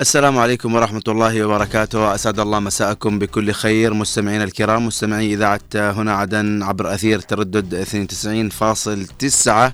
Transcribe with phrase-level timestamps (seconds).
[0.00, 2.14] السلام عليكم ورحمة الله وبركاته.
[2.14, 3.94] أسعد الله مساءكم بكل خير.
[3.94, 9.72] مستمعينا الكرام مستمعي إذاعة هنا عدن عبر أثير تردد 92.9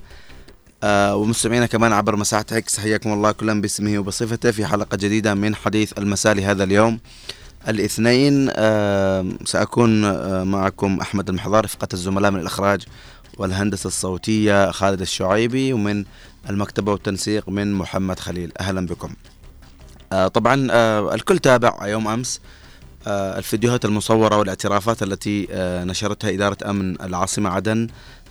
[0.83, 5.55] آه ومستمعينا كمان عبر مساحة إكس حياكم الله كلا باسمه وبصفته في حلقة جديدة من
[5.55, 7.01] حديث المساء لهذا اليوم.
[7.69, 12.83] الاثنين آه سأكون آه معكم أحمد المحضار رفقة الزملاء من الإخراج
[13.39, 16.05] والهندسة الصوتية خالد الشعيبي ومن
[16.51, 18.53] المكتبة والتنسيق من محمد خليل.
[18.61, 19.11] أهلا بكم.
[20.11, 22.41] طبعا آه الكل تابع يوم أمس
[23.07, 27.89] آه الفيديوهات المصورة والاعترافات التي آه نشرتها إدارة أمن العاصمة عدن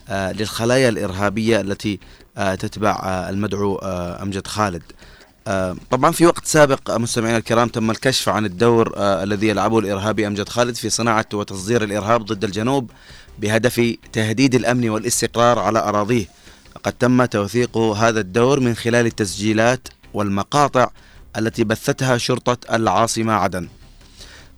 [0.09, 1.99] آه للخلايا الإرهابية التي
[2.37, 4.83] آه تتبع آه المدعو آه أمجد خالد.
[5.47, 10.27] آه طبعا في وقت سابق مستمعينا الكرام تم الكشف عن الدور آه الذي يلعبه الإرهابي
[10.27, 12.91] أمجد خالد في صناعة وتصدير الإرهاب ضد الجنوب
[13.39, 16.25] بهدف تهديد الأمن والاستقرار على أراضيه.
[16.83, 20.89] قد تم توثيق هذا الدور من خلال التسجيلات والمقاطع
[21.37, 23.67] التي بثتها شرطة العاصمة عدن.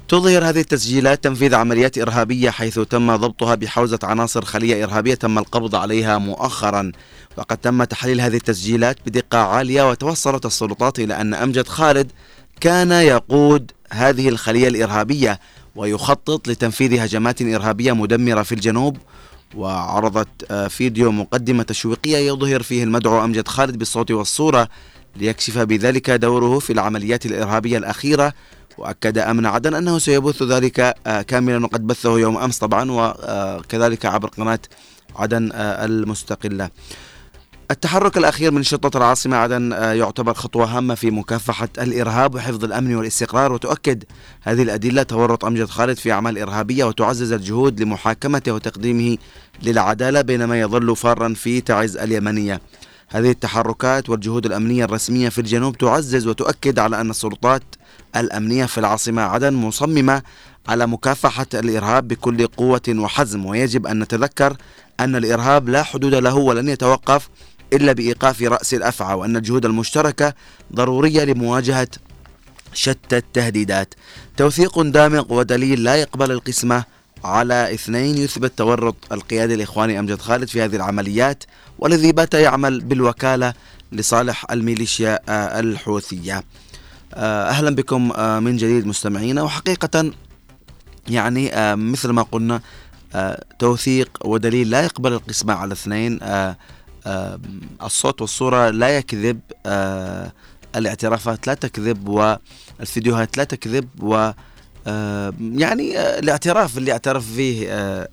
[0.08, 5.76] تظهر هذه التسجيلات تنفيذ عمليات إرهابية حيث تم ضبطها بحوزة عناصر خلية إرهابية تم القبض
[5.76, 6.92] عليها مؤخرا.
[7.38, 12.12] وقد تم تحليل هذه التسجيلات بدقة عالية وتوصلت السلطات إلى أن أمجد خالد
[12.62, 15.40] كان يقود هذه الخلية الإرهابية
[15.76, 18.98] ويخطط لتنفيذ هجمات إرهابية مدمرة في الجنوب.
[19.56, 24.70] وعرضت فيديو مقدمة تشويقية يظهر فيه المدعو أمجد خالد بالصوت والصورة.
[25.16, 28.34] ليكشف بذلك دوره في العمليات الإرهابية الأخيرة
[28.78, 30.96] وأكد أمن عدن أنه سيبث ذلك
[31.28, 34.60] كاملا وقد بثه يوم أمس طبعا وكذلك عبر قناة
[35.16, 36.70] عدن المستقلة.
[37.72, 43.54] التحرك الأخير من شرطة العاصمة عدن يعتبر خطوة هامة في مكافحة الإرهاب وحفظ الأمن والاستقرار
[43.54, 44.04] وتؤكد
[44.42, 49.18] هذه الأدلة تورط أمجد خالد في أعمال إرهابية وتعزز الجهود لمحاكمته وتقديمه
[49.64, 52.62] للعدالة بينما يظل فارا في تعز اليمنية.
[53.16, 57.64] هذه التحركات والجهود الأمنية الرسمية في الجنوب تعزز وتؤكد على أن السلطات
[58.16, 60.22] الأمنية في العاصمة عدن مصممة
[60.68, 64.58] على مكافحة الإرهاب بكل قوة وحزم ويجب أن نتذكر
[65.00, 67.30] أن الإرهاب لا حدود له ولن يتوقف
[67.74, 70.34] إلا بإيقاف رأس الأفعى وأن الجهود المشتركة
[70.74, 71.88] ضرورية لمواجهة
[72.74, 73.94] شتى التهديدات.
[74.38, 76.84] توثيق دامغ ودليل لا يقبل القسمة
[77.24, 81.44] على اثنين يثبت تورط القيادة الإخواني أمجد خالد في هذه العمليات.
[81.80, 83.54] والذي بات يعمل بالوكالة
[83.92, 85.20] لصالح الميليشيا
[85.60, 86.44] الحوثية.
[87.14, 89.42] أهلا بكم من جديد مستمعينا.
[89.42, 90.12] وحقيقة
[91.08, 92.62] يعني مثل ما قلنا
[93.60, 96.20] توثيق ودليل لا يقبل القسمة على اثنين.
[97.84, 99.40] الصوت والصورة لا يكذب
[100.76, 104.32] الاعترافات لا تكذب والفيديوهات لا تكذب و
[105.40, 107.70] يعني الاعتراف اللي اعترف فيه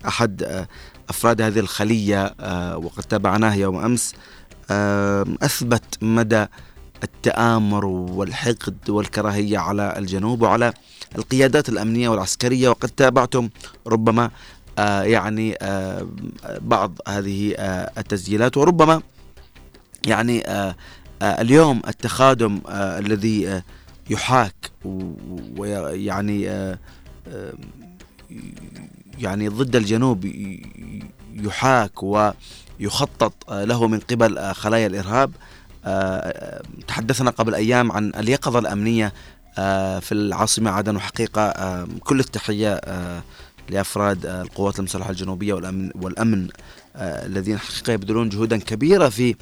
[0.09, 0.67] أحد
[1.13, 2.35] أفراد هذه الخلية
[2.77, 4.15] وقد تابعناه يوم أمس
[5.43, 6.47] أثبت مدى
[7.03, 10.73] التآمر والحقد والكراهية على الجنوب وعلى
[11.19, 13.49] القيادات الأمنية والعسكرية وقد تابعتم
[13.87, 14.31] ربما
[14.79, 15.59] يعني
[16.61, 17.55] بعض هذه
[17.99, 19.03] التسجيلات وربما
[20.07, 20.43] يعني
[21.23, 23.63] اليوم التخادم الذي
[24.11, 24.55] يحاك
[25.59, 26.49] ويعني
[29.19, 30.31] يعني ضد الجنوب
[31.35, 35.33] يحاك ويخطط له من قبل خلايا الإرهاب.
[36.89, 39.13] تحدثنا قبل أيام عن اليقظة الأمنية
[40.01, 42.81] في العاصمة عدن وحقيقة كل التحية
[43.71, 46.49] لأفراد القوات المسلحة الجنوبية والأمن والأمن
[46.97, 49.35] الذين حقيقة يبذلون جهودا كبيرة في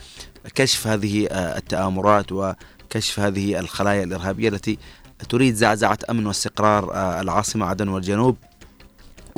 [0.55, 4.79] كشف هذه التآمرات وكشف هذه الخلايا الإرهابية التي
[5.29, 8.37] تريد زعزعة أمن واستقرار العاصمة عدن والجنوب.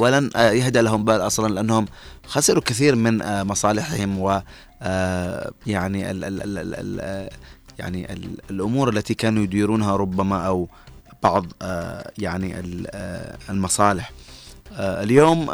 [0.03, 1.87] ولن يهدأ لهم بال أصلا لأنهم
[2.27, 4.43] خسروا كثير من مصالحهم و
[5.67, 7.29] يعني ال ال ال ال
[7.79, 10.69] يعني ال الأمور التي كانوا يديرونها ربما أو
[11.23, 11.47] بعض
[12.19, 12.61] يعني
[13.51, 14.13] المصالح.
[14.79, 15.47] اليوم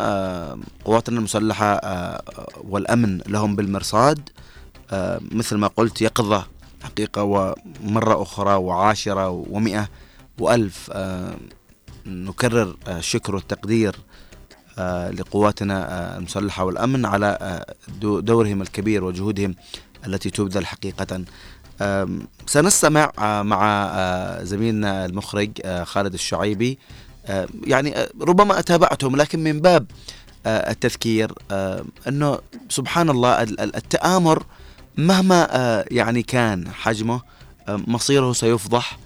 [0.84, 1.80] قواتنا المسلحة
[2.64, 4.28] والأمن لهم بالمرصاد
[5.32, 6.46] مثل ما قلت يقظة
[6.82, 9.88] حقيقة ومرة أخرى وعاشرة ومئة
[10.38, 10.90] وألف
[12.06, 13.96] نكرر الشكر والتقدير
[15.12, 17.64] لقواتنا المسلحة والأمن على
[18.02, 19.54] دورهم الكبير وجهودهم
[20.06, 21.24] التي تبذل حقيقة.
[22.46, 23.88] سنستمع مع
[24.42, 25.50] زميلنا المخرج
[25.82, 26.78] خالد الشعيبي.
[27.64, 29.86] يعني ربما أتابعتهم لكن من باب
[30.46, 31.32] التذكير
[32.08, 32.38] أنه
[32.68, 34.42] سبحان الله التآمر
[34.96, 37.20] مهما يعني كان حجمه
[37.68, 38.98] مصيره سيفضح.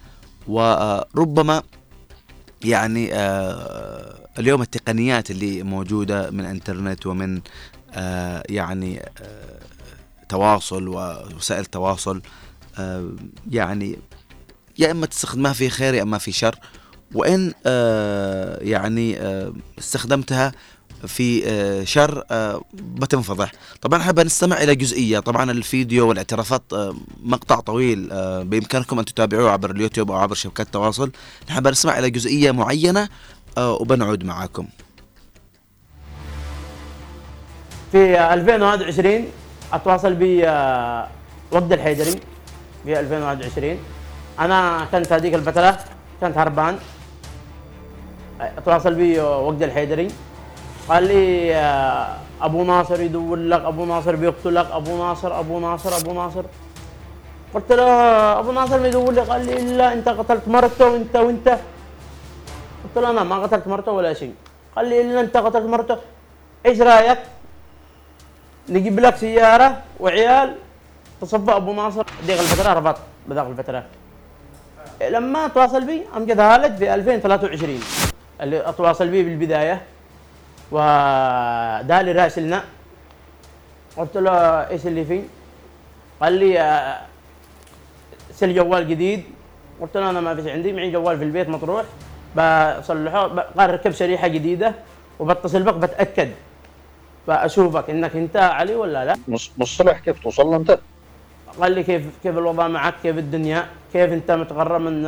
[0.48, 1.62] وربما
[2.64, 7.40] يعني آه اليوم التقنيات اللي موجودة من إنترنت ومن
[7.94, 9.58] آه يعني آه
[10.28, 12.22] تواصل ووسائل تواصل
[12.78, 13.10] آه
[13.50, 13.98] يعني
[14.78, 16.58] يا إما تستخدمها في خير يا إما في شر.
[17.14, 20.52] وإن آه يعني آه استخدمتها
[21.06, 22.24] في آه شر
[22.74, 23.52] بتنفضح.
[23.80, 25.18] طبعا أحب نستمع إلى جزئية.
[25.18, 26.62] طبعا الفيديو والاعترافات
[27.22, 28.08] مقطع طويل
[28.44, 31.12] بإمكانكم أن تتابعوه عبر اليوتيوب أو عبر شبكات التواصل.
[31.48, 33.08] نحب نسمع إلى جزئية معينة آه
[33.58, 34.66] وبنعود معاكم.
[37.92, 39.26] في 2021
[39.72, 41.08] أتواصل بي آه،
[41.52, 42.20] وقت الحيدري.
[42.84, 43.76] في 2021
[44.40, 45.78] أنا كنت هذيك الفترة
[46.20, 46.78] كنت هربان.
[48.40, 50.08] أتواصل بي وقت الحيدري.
[50.88, 56.12] قال لي آه، أبو ناصر يدور لك أبو ناصر بيقتلك أبو ناصر أبو ناصر أبو
[56.12, 56.44] ناصر.
[57.54, 57.84] قلت له
[58.40, 61.58] أبو ناصر ما يدور لي قال لي لا أنت قتلت مرته وانت وأنت.
[62.84, 64.34] قلت له أنا ما قتلت مرته ولا شيء.
[64.76, 65.96] قال لي إلا أنت قتلت مرته.
[66.66, 67.18] إيش رأيك؟
[68.68, 70.54] نجيب لك سيارة وعيال
[71.20, 72.06] تصفى أبو ناصر.
[72.26, 72.96] ديك الفترة ربط
[73.28, 73.84] بذاك الفترة.
[75.10, 77.80] لما تواصل بي امجد هالد في 2023
[78.40, 79.82] اللي أتواصل بي بالبداية.
[80.72, 82.64] ودالي راسلنا
[83.96, 84.32] قلت له
[84.70, 85.22] إيش اللي فيه؟
[86.22, 87.00] قال لي آه،
[88.34, 89.24] سل جوال جديد.
[89.80, 91.84] قلت له أنا ما فيش عندي معي جوال في البيت مطروح.
[92.36, 93.26] بصلحه
[93.58, 94.74] قال ركب شريحة جديدة
[95.20, 96.30] وبتصل بك بتأكد
[97.26, 99.16] فأشوفك إنك أنت علي ولا لا
[99.58, 100.78] مصطلح كيف توصل له انت؟
[101.60, 105.02] قال لي كيف كيف الوضع معك كيف الدنيا كيف أنت متغرب من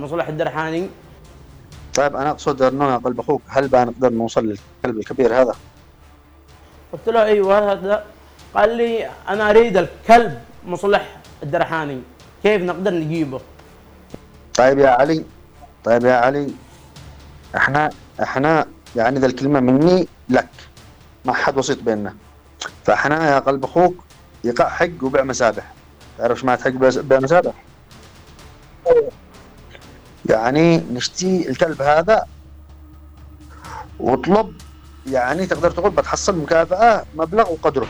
[0.00, 0.88] مصلح الدرحاني
[1.94, 5.54] طيب أنا أقصد أنه قلب أخوك هل بقى نقدر نوصل للكلب الكبير هذا؟
[6.92, 8.04] قلت له أيوه هذا
[8.54, 12.00] قال لي أنا أريد الكلب مصلح الدرحاني
[12.42, 13.40] كيف نقدر نجيبه؟
[14.54, 15.24] طيب يا علي
[15.84, 16.46] طيب يا علي
[17.56, 17.90] إحنا
[18.22, 18.66] إحنا
[18.96, 20.48] يعني ذا الكلمة مني لك
[21.24, 22.14] ما حد وسيط بيننا.
[22.84, 23.94] فاحنا يا قلب أخوك
[24.44, 25.72] يقع حق وبيع مسابح.
[26.18, 26.70] تعرف إيش معنى حق
[27.00, 27.52] بيع مسابح؟
[30.26, 32.24] يعني نشتي الكلب هذا
[34.00, 34.52] واطلب
[35.06, 37.86] يعني تقدر تقول بتحصل مكافأة مبلغ وقدره.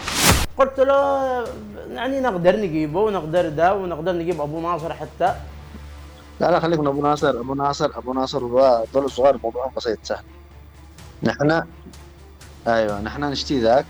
[0.58, 1.44] قلت له
[1.90, 5.34] يعني نقدر نجيبه ونقدر ده ونقدر نجيب أبو ناصر حتى.
[6.40, 7.40] لا لا خليك من أبو ناصر.
[7.40, 10.24] أبو ناصر أبو ناصر ودول صغار الموضوع بسيط سهل.
[11.22, 11.62] نحن
[12.66, 13.86] أيوه نحن نشتي ذاك.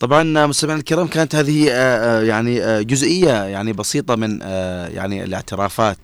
[0.00, 4.40] طبعا مستمعينا الكرام كانت هذه آه، آه، يعني آه، جزئية يعني بسيطة من
[4.94, 5.98] يعني الاعترافات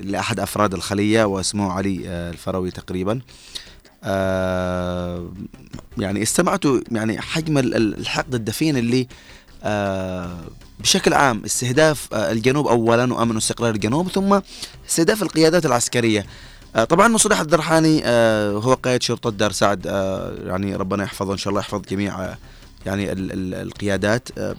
[0.00, 3.20] لأحد أفراد الخلية واسمه علي الفروي تقريبا.
[5.98, 9.08] يعني استمعتوا يعني حجم الحقد الدفين اللي
[10.78, 14.40] بشكل عام استهداف الجنوب اولا وأمن واستقرار الجنوب ثم
[14.88, 16.26] استهداف القيادات العسكرية.
[16.88, 18.02] طبعا مصلح الدرحاني
[18.64, 19.86] هو قائد شرطة دار سعد.
[20.46, 22.36] يعني ربنا يحفظه إن شاء الله يحفظ جميع
[22.86, 24.28] يعني ال ال القيادات.
[24.38, 24.56] آه،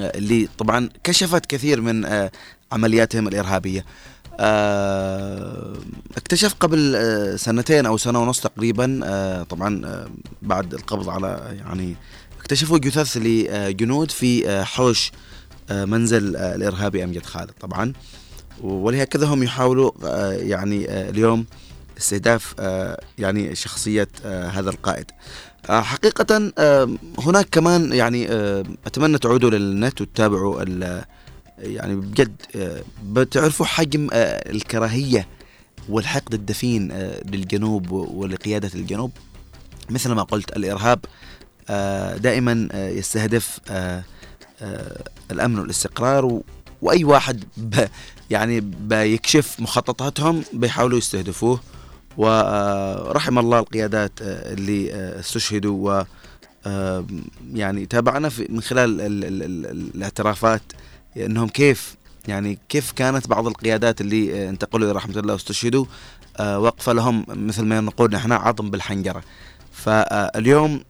[0.00, 2.30] آه، اللي طبعا كشفت كثير من آه،
[2.72, 3.84] عملياتهم الإرهابية.
[6.16, 6.96] اكتشف قبل
[7.38, 9.00] سنتين أو سنة ونص تقريبا
[9.50, 10.04] طبعا
[10.42, 11.96] بعد القبض على يعني
[12.48, 15.12] اكتشفوا جثث لجنود في حوش
[15.70, 17.92] منزل الإرهابي أمجد خالد طبعا.
[18.60, 19.90] ولهكذا هم يحاولوا
[20.32, 21.46] يعني اليوم
[21.98, 22.54] استهداف
[23.18, 25.04] يعني شخصية هذا القائد.
[25.70, 26.52] آه، حقيقة
[27.18, 28.28] هناك كمان يعني
[28.86, 30.64] أتمنى تعودوا للنت وتتابعوا
[31.58, 35.26] يعني بجد آه، بتعرفوا حجم آه، الكراهية
[35.88, 36.92] والحقد الدفين
[37.24, 39.10] للجنوب ولقيادة الجنوب.
[39.90, 40.98] مثل ما قلت الإرهاب
[42.16, 43.60] دائما يستهدف
[45.30, 46.40] الأمن والاستقرار
[46.82, 47.44] وأي واحد
[48.30, 51.60] يعني بيكشف مخططاتهم بيحاولوا يستهدفوه.
[52.18, 56.04] ورحم الله القيادات آه، اللي آه، استشهدوا و
[56.66, 57.04] آه،
[57.54, 60.62] يعني تابعنا من خلال ال ال ال الاعترافات
[61.16, 61.94] إنهم كيف
[62.28, 65.84] يعني كيف كانت بعض القيادات اللي انتقلوا إلى رحمة الله واستشهدوا
[66.40, 69.22] وقف لهم مثل ما نقول نحن عظم بالحنجرة.
[69.84, 70.82] فاليوم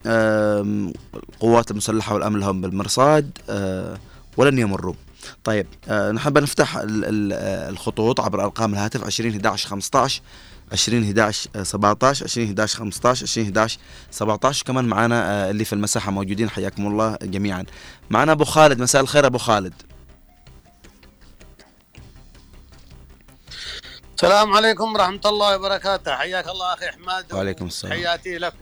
[1.15, 3.39] القوات المسلحة والأمن لهم بالمرصاد
[4.37, 4.95] ولن يمروا.
[5.45, 10.23] طيب نحب نفتح الخطوط عبر أرقام الهاتف 20 11 15
[10.73, 13.79] 20 11 17 20 11 15 20 11
[14.11, 17.65] 17 كمان معانا آه، اللي في المساحة موجودين حياكم الله جميعا.
[18.11, 19.73] معنا أبو خالد مساء الخير أبو خالد.
[24.19, 26.17] السلام عليكم ورحمة الله وبركاته.
[26.17, 27.33] حياك الله أخي أحمد.
[27.33, 27.93] وعليكم السلام.
[27.93, 28.55] حياتي لك.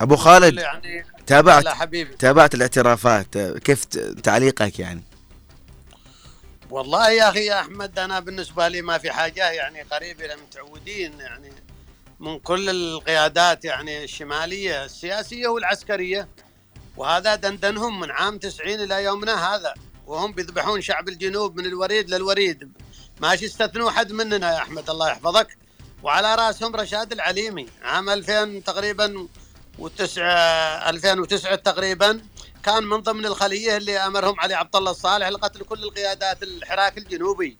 [0.00, 2.16] أبو خالد يعني تابعت حبيبي.
[2.16, 3.38] تابعت الاعترافات.
[3.38, 3.84] كيف
[4.22, 5.02] تعليقك يعني؟
[6.70, 11.52] والله يا أخي يا أحمد أنا بالنسبة لي ما في حاجة يعني قريبه متعودين يعني
[12.20, 16.28] من كل القيادات يعني الشمالية السياسية والعسكرية.
[16.96, 19.74] وهذا دندنهم من عام 90 إلى يومنا هذا.
[20.06, 22.72] وهم بيذبحون شعب الجنوب من الوريد للوريد.
[23.20, 25.56] ماش يستثنوا حد مننا يا أحمد الله يحفظك.
[26.02, 29.28] وعلى رأسهم رشاد العليمي عام 2000 تقريبا
[29.78, 32.20] و9 2009 تقريبا
[32.62, 37.58] كان من ضمن الخلية اللي أمرهم علي عبد الله الصالح لقتل كل القيادات الحراك الجنوبي.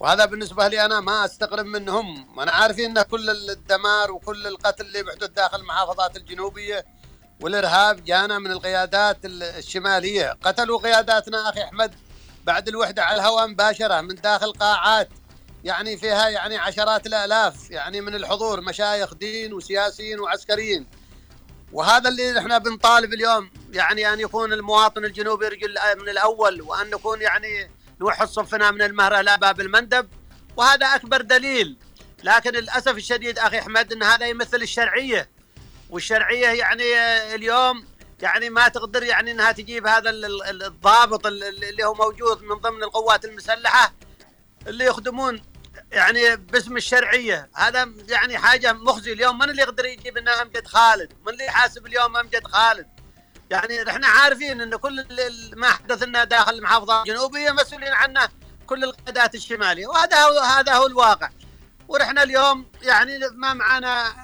[0.00, 2.40] وهذا بالنسبة لي أنا ما أستغرب منهم.
[2.40, 6.84] أنا عارفين إن كل الدمار وكل القتل اللي بيحدث داخل المحافظات الجنوبية
[7.40, 10.36] والإرهاب جانا من القيادات الشمالية.
[10.42, 11.94] قتلوا قياداتنا أخي أحمد.
[12.46, 15.08] بعد الوحدة على الهواء مباشرة من داخل قاعات.
[15.64, 20.86] يعني فيها يعني عشرات الآلاف يعني من الحضور مشايخ دين وسياسيين وعسكريين.
[21.72, 27.22] وهذا اللي إحنا بنطالب اليوم يعني أن يكون المواطن الجنوبي رجل من الأول وأن نكون
[27.22, 30.08] يعني نوحد صفنا من المهره لا باب المندب.
[30.56, 31.76] وهذا أكبر دليل.
[32.24, 35.30] لكن للأسف الشديد أخي أحمد إن هذا يمثل الشرعية.
[35.90, 36.84] والشرعية يعني
[37.34, 37.84] اليوم
[38.20, 40.10] يعني ما تقدر يعني إنها تجيب هذا
[40.50, 43.94] الضابط اللي هو موجود من ضمن القوات المسلحة
[44.66, 45.42] اللي يخدمون
[45.92, 47.50] يعني باسم الشرعية.
[47.54, 49.12] هذا يعني حاجة مخزي.
[49.12, 52.86] اليوم من اللي يقدر يجيب لنا أمجد خالد؟ من اللي يحاسب اليوم أمجد خالد؟
[53.50, 55.04] يعني إحنا عارفين إن كل
[55.56, 58.28] ما حدث لنا داخل المحافظة الجنوبية مسؤولين عنه
[58.66, 59.86] كل القيادات الشمالية.
[59.86, 61.30] وهذا هو هذا هو الواقع.
[61.88, 64.14] ورحنا اليوم يعني ما معنا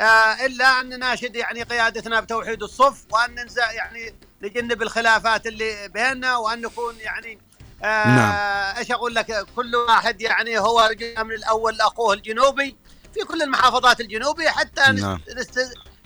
[0.00, 6.60] إلا أن نناشد يعني قيادتنا بتوحيد الصف وأن ننزع يعني نجنب الخلافات اللي بيننا وأن
[6.60, 7.38] نكون يعني
[7.84, 8.76] آه نعم.
[8.76, 12.76] إيش أقول لك؟ كل واحد يعني هو رجل من الأول لاخوه الجنوبي
[13.14, 15.20] في كل المحافظات الجنوبية حتى نعم.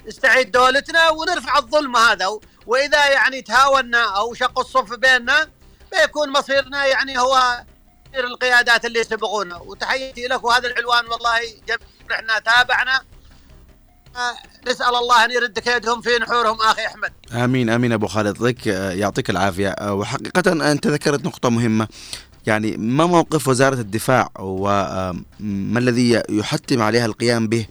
[0.06, 2.38] نستعيد دولتنا ونرفع الظلم هذا.
[2.66, 5.50] وإذا يعني تهاونا أو شق الصف بيننا
[5.92, 7.64] بيكون مصيرنا يعني هو
[8.14, 9.56] القيادات اللي يسبقونا.
[9.56, 11.40] وتحياتي لك وهذا العنوان والله
[12.12, 13.00] إحنا تابعنا.
[14.68, 17.12] نسأل الله أن يرد كيدهم في نحورهم أخي أحمد.
[17.32, 21.88] آمين آمين أبو خالد لك يعطيك العافية وحقيقة انت ذكرت نقطة مهمة
[22.46, 27.66] يعني ما موقف وزارة الدفاع وما الذي يحتم عليها القيام به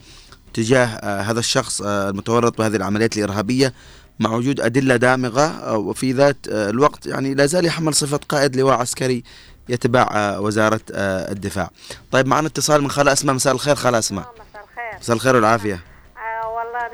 [0.54, 0.86] تجاه
[1.20, 3.74] هذا الشخص المتورط بهذه العمليات الإرهابية
[4.18, 9.24] مع وجود أدلة دامغة وفي ذات الوقت يعني لا زال يحمل صفة قائد لواء عسكري
[9.68, 11.70] يتبع وزارة الدفاع.
[12.12, 14.34] طيب معنا اتصال من خاله اسماء مساء الخير خاله اسماء.
[14.34, 15.00] مساء الخير.
[15.00, 15.89] مساء الخير والعافية.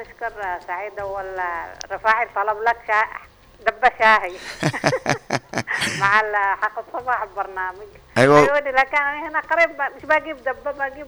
[0.01, 0.33] نشكر
[0.67, 3.03] سعيدة ولا رفاعي طلب لك شا...
[3.67, 4.33] دبة شاهي.
[6.01, 6.23] مع
[6.63, 7.87] حق الصباح البرنامج.
[8.19, 8.39] أيوه.
[8.39, 11.07] أيوه لكن هنا قريب مش بجيب دبة بجيب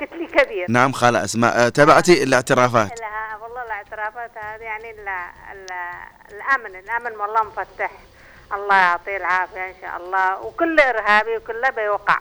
[0.00, 0.66] كتلي كبير.
[0.70, 3.00] نعم خالة اسماء تابعتي الاعترافات.
[3.00, 5.08] لا والله الاعترافات هذه يعني ال
[5.52, 5.66] ال
[6.30, 7.90] الأمن الأمن والله مفتح.
[8.52, 10.40] الله يعطيه العافية إن شاء الله.
[10.40, 12.18] وكل إرهابي وكله بيوقع.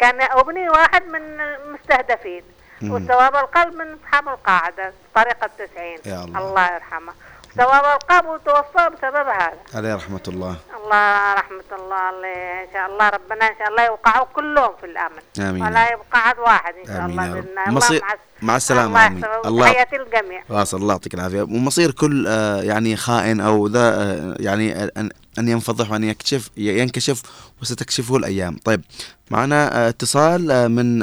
[0.00, 2.42] كان أبني واحد من المستهدفين
[2.82, 5.98] وثواب القلب من أصحاب القاعدة طريقة التسعين.
[6.06, 6.38] يا الله.
[6.38, 7.12] الله يرحمه.
[7.56, 9.58] ثواب القلب توفى بسبب هذا.
[9.74, 10.56] عليه رحمة الله.
[10.84, 15.48] الله رحمة الله اللي إن شاء الله ربنا إن شاء الله يوقعوا كلهم في الأمن.
[15.48, 15.62] آمين.
[15.62, 17.32] ولا يبقى عاد واحد إن شاء آمين الله.
[17.34, 17.70] بإذن الله.
[17.74, 19.06] مصير مع, مع السلامة.
[19.06, 19.18] آمين.
[19.18, 21.42] يحفظه الله وتحياتي للجميع خلاص الله يعطيك العافية.
[21.42, 27.22] ومصير كل آه، يعني خائن أو ذا آه، يعني أن أن ينفضح وأن يكشف ينكشف
[27.62, 28.56] وستكشفه الأيام.
[28.64, 28.82] طيب
[29.30, 31.02] معنا آه، اتصال آه، من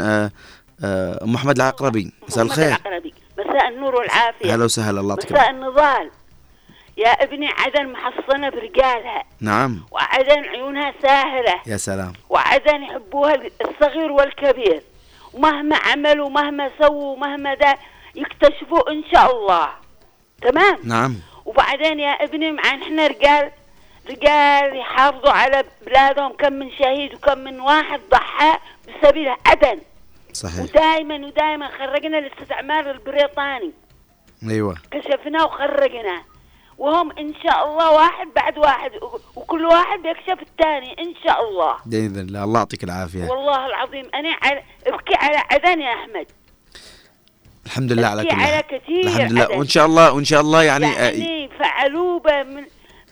[0.84, 2.14] آه، أم محمد العقربي.
[2.28, 2.68] مساء الخير.
[2.68, 3.14] العقربي.
[3.40, 4.56] مساء النور والعافية.
[4.56, 5.50] هلا وسهلا الله يعطيك مساء.
[5.50, 6.12] النضال.
[6.98, 9.24] يا ابني عدن محصنة برجالها.
[9.42, 9.86] نعم.
[9.92, 11.62] وعدن عيونها ساهرة.
[11.68, 12.14] يا سلام.
[12.30, 14.82] وعدن يحبوها الصغير والكبير.
[15.34, 17.76] ومهما عملوا مهما سووا ومهما دا
[18.16, 19.70] يكتشفوا إن شاء الله.
[20.42, 21.16] تمام؟ نعم.
[21.46, 23.52] وبعدين يا ابني مع إحنا رجال
[24.10, 29.80] رجال يحافظوا على بلادهم كم من شهيد وكم من واحد ضحى بسبيل عدن.
[30.36, 30.64] صحيح.
[30.64, 33.72] ودائما ودائما خرجنا الاستعمار البريطاني.
[34.50, 34.76] أيوة.
[34.92, 36.22] كشفناه وخرجناه
[36.78, 38.92] وهم إن شاء الله واحد بعد واحد
[39.36, 41.76] وكل واحد بيكشف الثاني إن شاء الله.
[41.86, 42.44] بإذن الله.
[42.44, 43.24] الله يعطيك العافية.
[43.30, 46.28] والله العظيم أنا على أبكي على عدن يا أحمد.
[47.66, 49.44] الحمد لله على كل على كثير الحمد لله.
[49.44, 49.58] عدن.
[49.58, 52.64] وإن شاء الله وإن شاء الله يعني, يعني فعلوه ب- من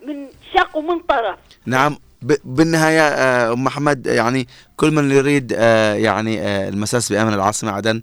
[0.07, 0.27] من
[0.57, 1.39] شق ومن طرف.
[1.65, 1.97] نعم.
[2.23, 7.71] ب- بالنهاية آه، أم محمد يعني كل من يريد آه، يعني آه، المساس بأمن العاصمة
[7.71, 8.01] عدن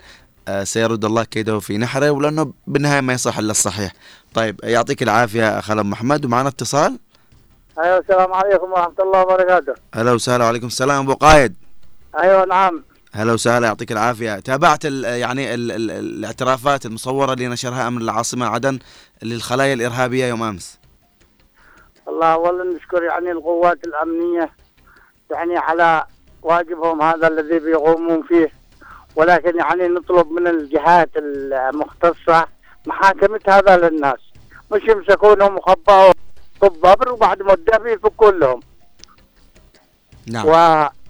[0.63, 3.93] سيرد الله كيده في نحره ولأنه بالنهاية ما يصح إلا الصحيح.
[4.35, 6.99] طيب يعطيك العافية خال أم محمد ومعنا اتصال.
[7.79, 9.75] أيوه السلام عليكم ورحمة الله وبركاته.
[9.95, 11.03] هلا وسهلا وعليكم السلام.
[11.03, 11.55] أبو قايد.
[12.19, 12.83] أيوه نعم.
[13.13, 14.39] هلا وسهلا يعطيك العافية.
[14.41, 18.79] تابعت ال يعني ال ال الاعترافات المصورة اللي نشرها أمن العاصمة عدن
[19.23, 20.79] للخلايا الإرهابية يوم أمس.
[22.09, 24.51] الله اولا نشكر يعني القوات الأمنية
[25.31, 26.05] يعني على
[26.43, 28.53] واجبهم هذا الذي بيقومون فيه.
[29.17, 32.47] ولكن يعني نطلب من الجهات المختصة
[32.87, 34.19] محاكمة هذا للناس.
[34.73, 36.13] مش يمسكونهم وخباهم
[36.63, 38.61] بالضبر وبعد مدة بيفكون لهم.
[40.27, 40.47] نعم.
[40.47, 40.53] و...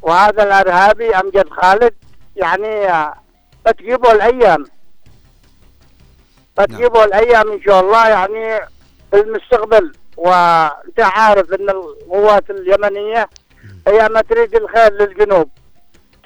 [0.02, 1.94] وهذا الأرهابي امجد خالد
[2.36, 3.04] يعني
[3.66, 4.64] بتجيبوا الأيام.
[6.58, 8.66] بتجيبوا الأيام إن شاء الله يعني
[9.10, 9.92] في المستقبل.
[10.20, 13.28] وانت عارف ان القوات اليمنية
[13.88, 15.50] هي ما تريد الخير للجنوب.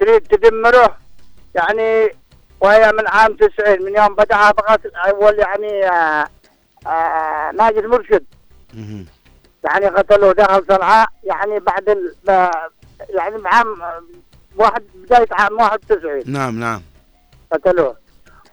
[0.00, 0.96] تريد تدمره
[1.54, 2.10] يعني
[2.60, 6.26] وهي من عام 90 من يوم بدأها بغت اول يعني آه
[6.86, 8.24] آه ماجد مرشد.
[8.74, 9.06] مهم.
[9.64, 12.14] يعني قتلوه دخل صنعاء يعني بعد ال...
[13.08, 13.76] يعني بعام
[14.56, 16.82] واحد بداية عام 91 نعم نعم.
[17.52, 17.96] قتلوه.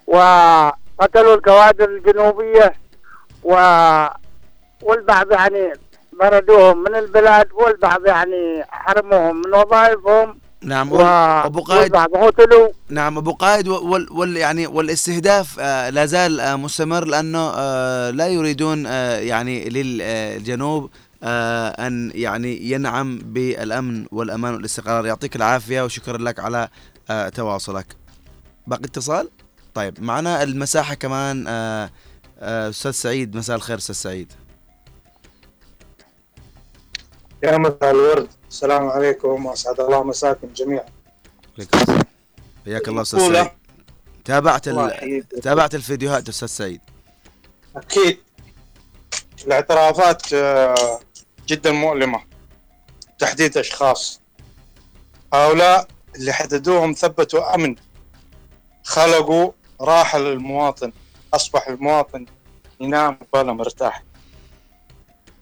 [0.07, 2.74] وقتلوا الكوادر الجنوبية
[3.43, 3.55] و
[4.83, 5.73] والبعض يعني
[6.19, 10.38] بردوهم من البلاد والبعض يعني حرموهم من وظائفهم.
[10.63, 11.01] نعم و...
[11.01, 12.69] ابو قائد قتلوا.
[12.89, 18.27] نعم أبو قائد وال, وال يعني والاستهداف آه لا زال آه مستمر لأنه آه لا
[18.27, 20.89] يريدون آه يعني للجنوب
[21.23, 25.05] آه أن يعني ينعم بالأمن والأمان والاستقرار.
[25.05, 26.67] يعطيك العافية وشكرا لك على
[27.09, 27.85] آه تواصلك.
[28.67, 29.29] باقي اتصال؟
[29.73, 31.89] طيب معنا المساحة كمان آه
[32.39, 33.35] آه أستاذ سعيد.
[33.35, 34.31] مساء الخير أستاذ سعيد.
[37.43, 38.29] يا مساء الورد.
[38.50, 40.86] السلام عليكم واسعد الله مساكم جميعا.
[42.65, 43.19] حياك الله أستاذ.
[43.33, 43.51] سعيد.
[44.25, 45.24] تابعت ال...
[45.43, 46.81] تابعت الفيديوهات أستاذ سعيد.
[47.75, 48.19] أكيد.
[49.45, 51.00] الاعترافات آه،
[51.48, 52.24] جدا مؤلمة.
[53.19, 54.21] تحديد أشخاص.
[55.33, 57.75] هؤلاء اللي حددوهم ثبتوا أمن.
[58.83, 60.91] خلقوا راحة للمواطن.
[61.33, 62.25] أصبح المواطن
[62.80, 64.04] ينام باله مرتاح.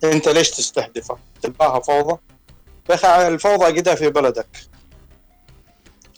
[0.03, 2.19] أنت ليش تستهدفه؟ تباها فوضى؟
[2.89, 4.47] يا الفوضى قدها في بلدك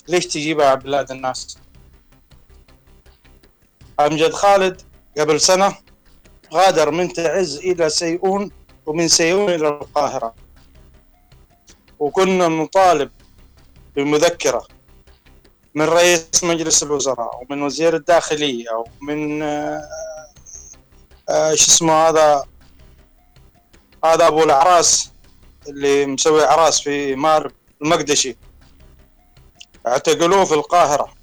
[0.07, 1.57] ليش تجيبها على بلاد الناس؟
[3.99, 4.81] امجد خالد
[5.17, 5.77] قبل سنة
[6.53, 8.51] غادر من تعز إلى سيئون
[8.85, 10.33] ومن سيئون إلى القاهرة
[11.99, 13.11] وكنا نطالب
[13.95, 14.67] بمذكرة
[15.75, 18.69] من رئيس مجلس الوزراء ومن وزير الداخلية
[19.01, 19.81] ومن آه،
[21.29, 22.43] آه، شو اسمه هذا
[24.05, 25.10] هذا أبو الاعراس
[25.67, 28.37] اللي مسوي اعراس في مارب المقدشي.
[29.87, 31.13] اعتقلوه في القاهرة.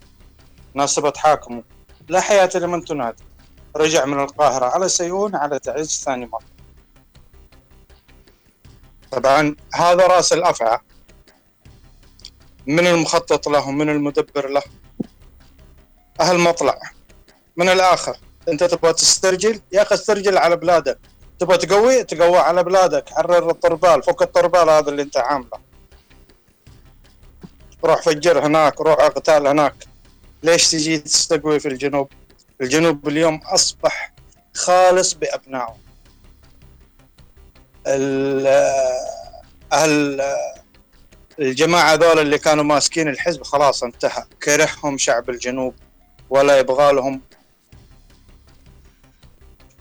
[0.74, 1.62] ناس تبى تحاكمه
[2.08, 3.22] لا حياة لمن تنادي.
[3.76, 6.44] رجع من القاهرة على سيئون على تعز ثاني مرة.
[9.10, 10.78] طبعا هذا رأس الأفعى.
[12.66, 14.62] من المخطط له؟ من المدبر له؟
[16.20, 16.80] أهل مطلع.
[17.56, 18.16] من الآخر.
[18.48, 20.98] أنت تبغى تسترجل؟ يا أخي استرجل على بلادك.
[21.38, 25.68] تبغى تقوي؟ تقوى على بلادك حرر الطربال فك الطربال هذا اللي أنت عامله.
[27.84, 29.74] روح فجر هناك روح اقتال هناك.
[30.42, 32.12] ليش تجي تستقوي في الجنوب؟
[32.60, 34.12] الجنوب اليوم أصبح
[34.54, 35.76] خالص بأبنائه.
[37.86, 38.46] ال-
[39.72, 40.22] أهل
[41.38, 44.24] الجماعة ذول اللي كانوا ماسكين الحزب خلاص انتهى.
[44.42, 45.74] كرههم شعب الجنوب
[46.30, 47.20] ولا يبغى لهم.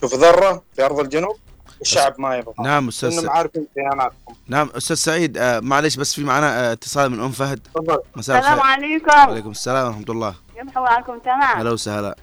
[0.01, 1.37] شوف ذرة في أرض الجنوب.
[1.81, 2.53] الشعب ما يبغى.
[2.59, 3.29] نعم أستاذ انهم.
[3.29, 7.59] عارفين خياناتكم نعم أستاذ سعيد آه معلش بس في معنا آه اتصال من أم فهد.
[7.59, 7.99] تفضل.
[8.15, 9.17] مساء السلام عليكم.
[9.17, 10.35] وعليكم السلام ورحمة الله.
[10.55, 11.57] كيف حوالكم تمام.
[11.57, 12.15] هلا وسهلا.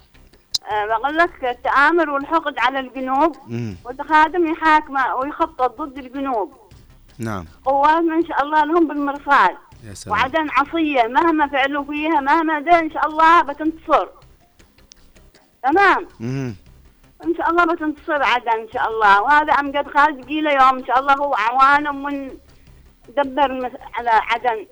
[0.71, 3.35] أه بقول لك التآمر والحقد على الجنوب.
[3.85, 6.53] والخادم يحاكم ويخطط ضد الجنوب.
[7.17, 7.45] نعم.
[7.65, 10.17] قواتنا إن شاء الله لهم بالمرصاد يا سلام.
[10.17, 14.07] وعدن عصية مهما فعلوا فيها مهما ده إن شاء الله بتنتصر.
[15.63, 16.07] تمام.
[16.19, 16.55] مم.
[17.25, 19.21] إن شاء الله بتنتصر عدن إن شاء الله.
[19.21, 22.27] وهذا امجد خالد قيلة يوم إن شاء الله هو عوانهم من
[23.17, 24.65] دبر على عدن.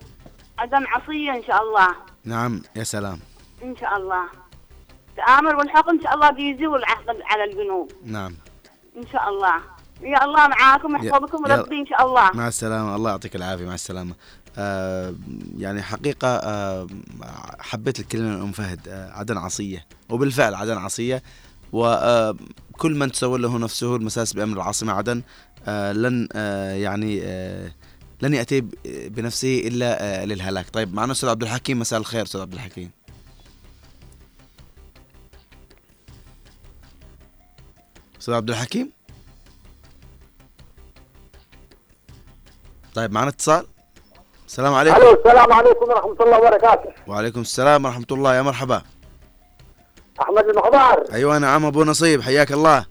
[0.58, 1.88] عدن عصية إن شاء الله.
[2.26, 3.20] نعم يا سلام.
[3.64, 4.24] إن شاء الله.
[5.10, 7.92] التآمر والحق إن شاء الله بيزول عقد على الجنوب.
[8.06, 8.36] نعم.
[8.98, 9.56] إن شاء الله.
[10.02, 12.32] يا الله معاكم يحفظكم ربي إن شاء الله.
[12.34, 12.96] مع السلامة.
[12.96, 13.66] الله يعطيك العافية.
[13.66, 14.16] مع السلامة.
[14.58, 15.16] آه
[15.58, 16.88] يعني حقيقة آه
[17.60, 18.88] حبيت الكلمة من أم فهد.
[18.88, 19.86] آه عدن عصية.
[20.10, 21.24] وبالفعل عدن عصية.
[21.74, 25.22] وكل من تسول له نفسه المساس بأمر العاصمة عدن.
[25.68, 27.72] آه لن آه يعني آه
[28.22, 30.70] لن يأتي بنفسه إلا آه للهلاك.
[30.70, 32.92] طيب معنا أستاذ عبد الحكيم مساء الخير أستاذ عبد الحكيم.
[38.20, 38.92] أستاذ عبد الحكيم؟
[42.94, 43.68] طيب معنا اتصال؟
[44.48, 44.98] السلام عليكم.
[44.98, 46.94] ألو السلام عليكم ورحمة الله وبركاته.
[47.08, 48.82] وعليكم السلام ورحمة الله يا مرحبا.
[50.22, 52.86] أحمد المخضار أيوة نعم أبو نصيب حياك الله.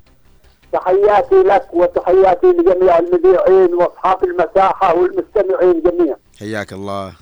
[0.72, 6.16] تحياتي لك وتحياتي لجميع المذيعين وأصحاب المساحة والمستمعين جميعا.
[6.40, 7.12] حياك الله.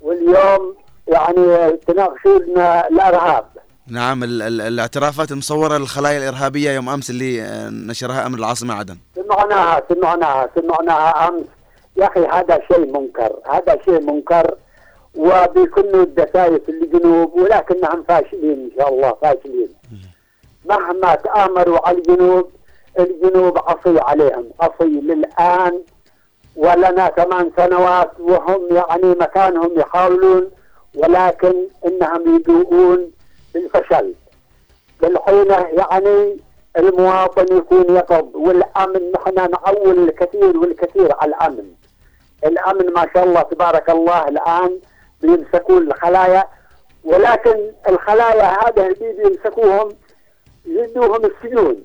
[0.00, 0.74] واليوم
[1.08, 3.44] يعني تناقشون الإرهاب.
[3.86, 8.98] نعم ال ال الاعترافات المصورة للخلايا الإرهابية يوم أمس اللي آه، نشرها أمن العاصمة عدن.
[9.16, 11.44] سمعناها سمعناها سمعناها أمس.
[11.96, 14.54] يا أخي هذا شيء منكر هذا شيء منكر.
[15.16, 19.68] وبيكونوا الدسايس اللي جنوب ولكنهم فاشلين إن شاء الله فاشلين.
[20.64, 22.50] مهما تآمروا على الجنوب
[22.98, 25.82] الجنوب عصي عليهم عصي للآن
[26.56, 30.50] ولنا ثمان سنوات وهم يعني مكانهم يحاولون
[30.94, 31.54] ولكن
[31.86, 33.10] إنهم يذوقون
[33.54, 34.14] بالفشل.
[35.00, 36.36] بالحين يعني
[36.78, 41.72] المواطن يكون يقظ والأمن نحن نعول الكثير والكثير على الأمن.
[42.46, 44.78] الأمن ما شاء الله تبارك الله الآن
[45.22, 46.44] بيمسكون الخلايا
[47.04, 49.88] ولكن الخلايا هذه اللي بيمسكوهم
[50.66, 51.84] يدوهم السجون.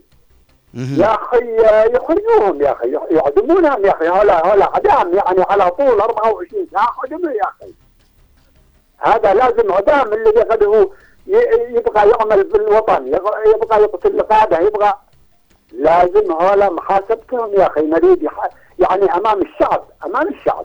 [1.01, 1.55] يا أخي
[1.95, 7.31] يخرجوهم يا أخي يعدمونهم يا أخي هلا هلا اعدام يعني على طول 24 ساعة عدموا
[7.31, 7.73] يا أخي.
[8.97, 10.85] هذا لازم اعدام اللي يقدروا
[11.27, 13.49] ي- يبغى يعمل في الوطن يبغى
[13.81, 14.93] يقتل القاده يبغى
[15.73, 18.29] لازم هلا محاسبتهم يا أخي نريد
[18.79, 20.64] يعني أمام الشعب أمام الشعب.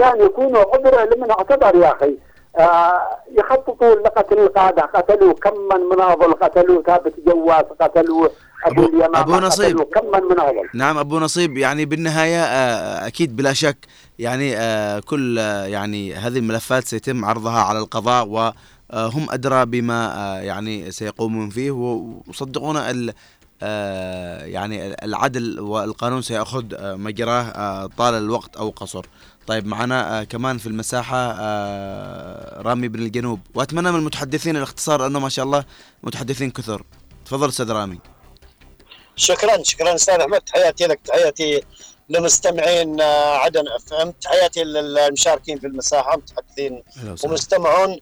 [0.00, 2.14] شان يكونوا عبره لمن اعتبر يا أخي.
[2.58, 3.00] آه
[3.38, 8.28] يخططوا لقتل القادة قتلوا كم من مناضل قتلوا ثابت جواز قتلوا
[8.66, 9.82] أبو أبو- اليمامة أبو نصيب.
[9.82, 10.68] كم من مناضل.
[10.74, 13.76] نعم أبو نصيب يعني بالنهاية آه، أكيد بلا شك
[14.18, 20.40] يعني آه، كل آه، يعني هذه الملفات سيتم عرضها على القضاء وهم أدرى بما آه،
[20.40, 22.90] يعني سيقومون فيه و- وصدقونا
[23.62, 29.06] آه، يعني العدل والقانون سيأخذ آه، مجراه آه، طال الوقت أو قصر.
[29.50, 33.40] طيب معنا آه، كمان في المساحة آه، رامي بن الجنوب.
[33.54, 35.64] وأتمنى من المتحدثين الاختصار لأنه ما شاء الله
[36.02, 36.82] متحدثين كثر.
[37.26, 37.98] تفضل أستاذ رامي.
[39.16, 40.40] شكرا شكرا أستاذ أحمد.
[40.40, 41.62] تحياتي لك تحياتي
[42.08, 44.10] لمستمعين آه، عدن أف إم.
[44.10, 46.82] تحياتي للمشاركين في المساحة متحدثين.
[47.24, 48.00] ومستمعون.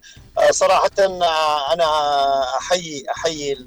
[0.50, 0.90] صراحة
[1.72, 1.86] أنا
[2.58, 3.66] أحيي أحيي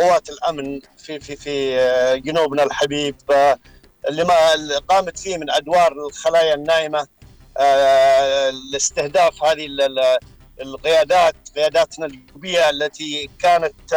[0.00, 1.76] قوات الأمن في في في
[2.24, 3.16] جنوبنا الحبيب
[4.08, 4.36] اللي ما
[4.88, 7.06] قامت فيه من أدوار الخلايا النائمه
[7.58, 10.18] آه، لاستهداف هذه ال- ال-
[10.60, 13.92] القيادات قياداتنا الجنوبيه التي كانت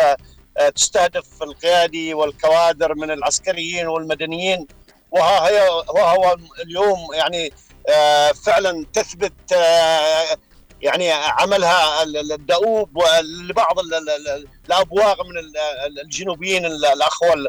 [0.58, 4.68] آه، تستهدف القيادي والكوادر من العسكريين والمدنيين.
[5.12, 7.54] وها هي وهو اليوم يعني
[7.90, 9.34] آه، فعلا تثبت
[10.82, 16.86] يعني عملها ال- ال- الدؤوب لبعض ال- ال- ال- الأبواغ من ال- ال- الجنوبيين ال-
[16.86, 17.48] الأخوة ال-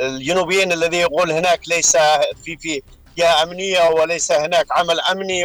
[0.00, 1.96] الجنوبيين الذي يقول هناك ليس
[2.44, 2.82] في في
[3.18, 5.44] جهة أمنية وليس هناك عمل أمني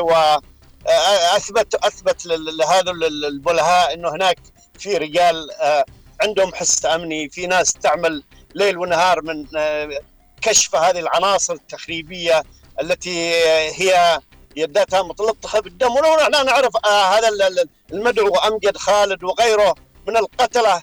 [0.85, 4.37] واثبت اثبت لهذا ال- البلهاء إنه هناك
[4.79, 5.85] في رجال آه،
[6.21, 8.23] عندهم حس أمني في ناس تعمل
[8.55, 9.89] ليل ونهار من آه،
[10.41, 12.43] كشف هذه العناصر التخريبية
[12.81, 13.33] التي
[13.73, 14.19] هي
[14.55, 15.91] يداتها متلطخة بالدم.
[15.95, 19.75] ولو نحن نعرف آه، هذا ال- ال- المدعو أمجد خالد وغيره
[20.07, 20.81] من القتلة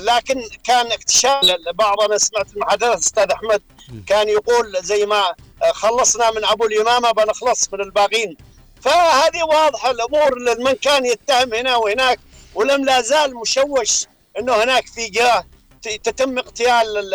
[0.00, 3.62] لكن كان اكتشاف بعض أنا سمعت المحادثات أستاذ أحمد
[4.06, 8.36] كان يقول زي ما آه، خلصنا من أبو اليمامة بنخلص من الباقين.
[8.82, 12.20] فهذه واضحة الأمور من كان يتهم هنا وهناك
[12.54, 14.06] ولم لا زال مشوش
[14.38, 15.44] إنه هناك في جهة
[15.82, 17.14] تتم اغتيال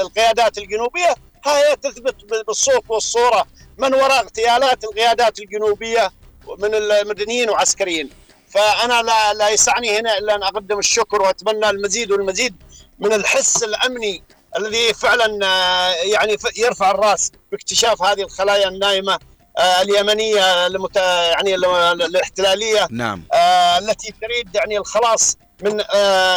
[0.00, 1.14] القيادات الجنوبية.
[1.46, 3.46] هاي تثبت بالصوت والصورة
[3.78, 6.12] من وراء اغتيالات القيادات الجنوبية
[6.58, 8.10] من المدنيين وعسكريين.
[8.56, 12.54] فأنا لا لا يسعني هنا إلا أن أقدم الشكر وأتمنى المزيد والمزيد
[12.98, 14.22] من الحس الأمني
[14.58, 19.18] الذي فعلا آه، يعني يرفع الرأس باكتشاف هذه الخلايا النائمه
[19.58, 20.96] آه، اليمنية المت...
[20.96, 23.22] يعني ال- الاحتلالية نعم.
[23.32, 25.82] آه، التي تريد يعني الخلاص من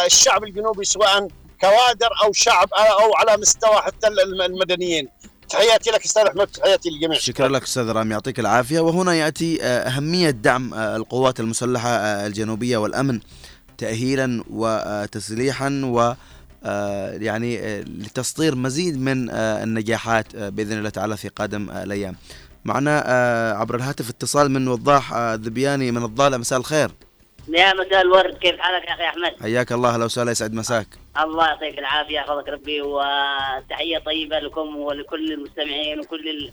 [0.06, 1.28] الشعب الجنوبي سواء
[1.60, 5.08] كوادر أو شعب أو على مستوى حتى الم- المدنيين.
[5.50, 7.18] تحياتي لك أستاذ أحمد تحياتي للجميع.
[7.18, 8.80] شكرا لك أستاذ رامي يعطيك العافية.
[8.80, 13.20] وهنا يأتي آه، أهمية دعم آه، القوات المسلحة آه، الجنوبية والأمن
[13.78, 16.14] تاهيلا وتسليحا و
[17.22, 22.16] يعني لتسطير مزيد من النجاحات بإذن الله تعالى في قادم الأيام.
[22.64, 23.00] معنا
[23.58, 26.36] عبر الهاتف اتصال من وضاح الذبياني من الضالع.
[26.36, 26.90] مساء الخير.
[27.48, 30.86] يا مساء الورد كيف حالك يا أخي أحمد؟ حياك الله أهلا وسهلا يسعد مساك.
[31.20, 36.50] الله يعطيك العافية يحفظك ربي وتحية طيبة لكم ولكل المستمعين وكل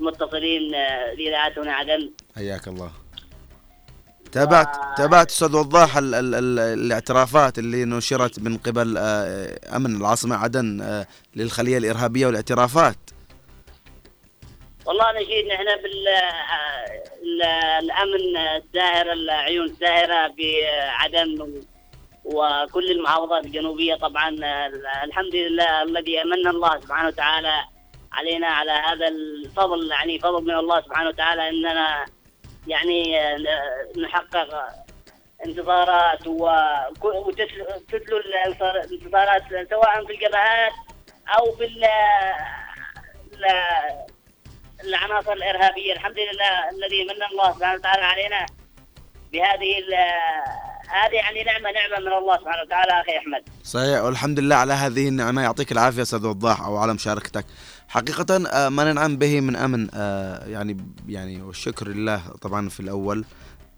[0.00, 2.90] المتصلين آه، لاذاعه هنا عدن حياك الله.
[4.32, 10.36] تابعت تابعت أستاذ وضاح ال ال ال الاعترافات اللي نشرت من قبل آه، أمن العاصمة
[10.36, 12.96] عدن آه، للخلية الإرهابية والاعترافات.
[14.88, 16.84] والله نشيد نحن بال آه،
[17.22, 17.42] ال-
[17.84, 21.62] الأمن الساهر العيون الساهره بعدن
[22.24, 23.94] وكل المحافظات الجنوبية.
[23.94, 24.28] طبعا
[25.04, 27.64] الحمد لله الذي أمن الله سبحانه وتعالى
[28.12, 32.04] علينا على هذا الفضل يعني فضل من الله سبحانه وتعالى إننا
[32.66, 33.18] يعني
[33.98, 34.64] نحقق
[35.46, 40.72] انتصارات وك- وتتلو تتلو الانتصارات سواء في الجبهات
[41.38, 41.64] أو في
[44.84, 48.46] العناصر الإرهابية الحمد لله الذي من الله سبحانه وتعالى علينا
[49.32, 49.70] بهذه
[50.88, 53.00] هذه يعني نعمة نعمة من الله سبحانه وتعالى.
[53.00, 53.42] أخي أحمد.
[53.64, 55.42] صحيح والحمد لله على هذه النعمة.
[55.42, 57.44] يعطيك العافية أستاذ وضاح أو على مشاركتك.
[57.88, 60.76] حقيقة آه، ما ننعم به من أمن آه، يعني
[61.08, 63.24] يعني والشكر لله طبعا في الأول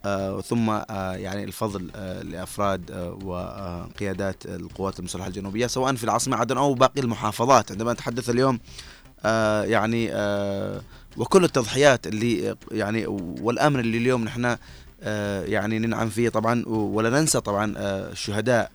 [0.05, 0.71] آه، ثم
[1.15, 1.87] يعني الفضل
[2.23, 7.73] لأفراد آه، وقيادات القوات المسلحة الجنوبية سواء في العاصمة عدن أو باقي المحافظات.
[7.73, 8.61] عندما نتحدث اليوم
[9.25, 10.83] آه، يعني آه،
[11.17, 13.07] وكل التضحيات اللي يعني
[13.41, 14.57] والأمن اللي اليوم نحن
[15.03, 18.71] آه، يعني ننعم فيه طبعا ولا ننسى طبعا الشهداء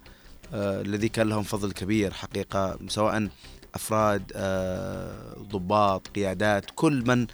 [0.54, 3.30] الذي كان لهم فضل كبير حقيقة سواء
[3.76, 7.28] أفراد آه، ضباط قيادات كل من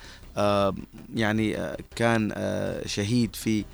[1.15, 1.57] يعني
[1.95, 2.33] كان
[2.85, 3.65] شهيد في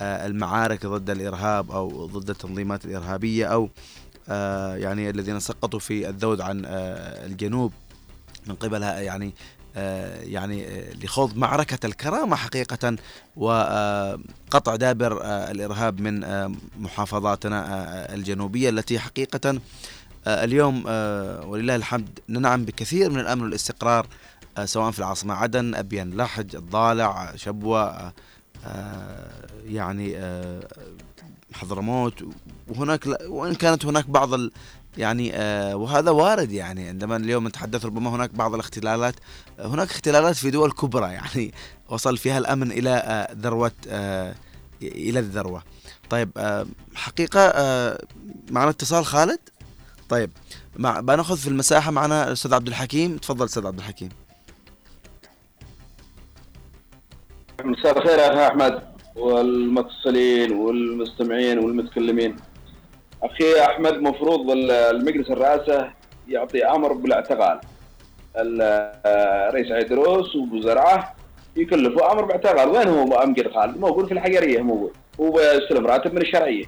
[0.00, 3.68] المعارك ضد الإرهاب أو ضد التنظيمات الإرهابية أو
[4.28, 7.72] آه، يعني الذين سقطوا في الذود عن الجنوب.
[8.46, 9.34] من قبلها يعني
[9.76, 12.96] آه، يعني آه، لخوض معركة الكرامة حقيقة
[13.36, 16.24] وقطع دابر آه، الإرهاب من
[16.78, 19.60] محافظاتنا الجنوبية التي حقيقة
[20.26, 20.84] اليوم
[21.46, 24.06] ولله الحمد ننعم بكثير من الأمن والاستقرار
[24.64, 28.12] سواء في العاصمة عدن أبين لحج الضالع شبوة
[29.66, 30.18] يعني
[31.52, 32.24] حضرموت
[32.68, 34.30] وهناك وإن كانت هناك بعض
[34.98, 36.88] يعني آه، وهذا وارد يعني.
[36.88, 39.14] عندما اليوم نتحدث ربما هناك بعض الاختلالات
[39.58, 41.54] آه، هناك اختلالات في دول كبرى يعني
[41.88, 44.34] وصل فيها الأمن إلى آه، ذروة آه،
[44.82, 45.62] إلى الذروة.
[46.10, 46.30] طيب
[46.94, 47.98] حقيقة آه،
[48.50, 49.38] معنا اتصال خالد؟
[50.08, 50.30] طيب
[50.76, 53.16] مع بناخذ في المساحة معنا الأستاذ عبد الحكيم.
[53.16, 54.08] تفضل أستاذ عبد الحكيم.
[57.64, 58.82] مساء الخير يا أحمد
[59.16, 62.36] والمتصلين والمستمعين والمتكلمين.
[63.26, 65.88] أخي أحمد مفروض ال- المجلس الرئاسة
[66.28, 67.60] يعطي أمر بالاعتقال
[68.36, 71.14] ال- رئيس عيدروس وأبو زرعة
[71.56, 72.68] يكلفوا أمر باعتقال.
[72.68, 76.64] وين هو أمجد خالد؟ موجود في الحجرية موجود هو بيستلم راتب من الشرعية.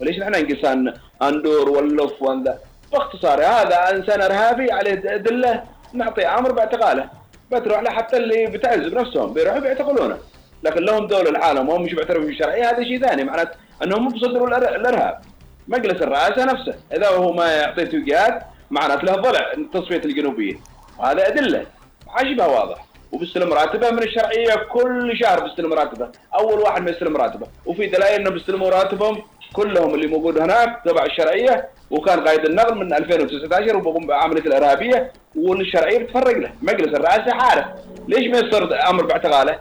[0.00, 2.58] وليش نحن انقصان اندور واللف وانذا
[2.92, 7.08] باختصار هذا إنسان إرهابي عليه أدلة نعطي أمر باعتقاله.
[7.52, 10.18] بتروح له حتى اللي بتعز بنفسهم بيروحوا بيعتقلونه.
[10.62, 13.24] لكن لهم دول العالم وهم مش بيعترفوا بالشرعية هذا شيء ثاني.
[13.24, 13.50] معناته
[13.84, 15.20] أنهم بيصدروا الإر- الإرهاب.
[15.68, 20.60] مجلس الرئاسة نفسه إذا هو ما يعطي توجيهات معناته له ضلع تصفيه الجنوبيين
[20.98, 21.66] وهذا أدلة.
[22.08, 22.84] عجيبها واضح.
[23.12, 26.08] وبيستلم راتبه من الشرعية كل شهر بيستلم راتبه.
[26.34, 27.46] أول واحد ما يستلم راتبه.
[27.66, 31.68] وفي دلائل إنه بيستلموا راتبهم كلهم اللي موجود هناك تبع الشرعية.
[31.90, 35.12] وكان قايد النقل من 2019 وبقوم بعمليه الإرهابية.
[35.36, 36.52] والشرعيه بتفرق له.
[36.62, 37.66] مجلس الرئاسة عارف
[38.08, 39.58] ليش ما يصدر أمر باعتقاله؟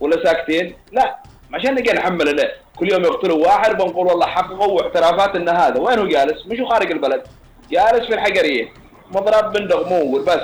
[0.00, 1.16] ولا ساكتين؟ لا.
[1.54, 5.98] عشان نجي نحمل له كل يوم يقتلوا واحد بنقول والله حققوا اعترافات ان هذا وين
[5.98, 7.22] هو جالس؟ مش خارج البلد.
[7.70, 8.68] جالس في الحجرية.
[9.12, 10.40] مضرب بندق موجود بس.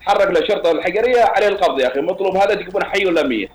[0.00, 2.00] حرك له شرطة الحجرية عليه القبض يا أخي.
[2.00, 3.48] مطلوب هذا تكون حي ولا ميت؟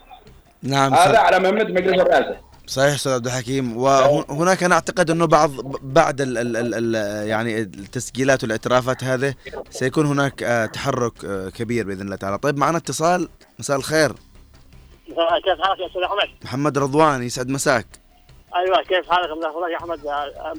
[0.64, 2.38] نعم هذا صح- على مهمه مجلس الرئاسة.
[2.68, 3.78] صحيح أستاذ عبد الحكيم.
[3.78, 9.34] وهناك أنا أعتقد أنه بعض بعد ال ال ال ال يعني التسجيلات والاعترافات هذه
[9.70, 12.38] سيكون هناك آه، تحرك آه، كبير بإذن الله تعالى.
[12.38, 13.30] طيب معنا اتصال.
[13.60, 14.12] مساء الخير.
[15.44, 17.88] كيف حالك يا أستاذ أحمد؟ محمد رضوان يسعد مساك.
[18.56, 20.00] أيوه كيف حالك؟ الله يحفظك يا أحمد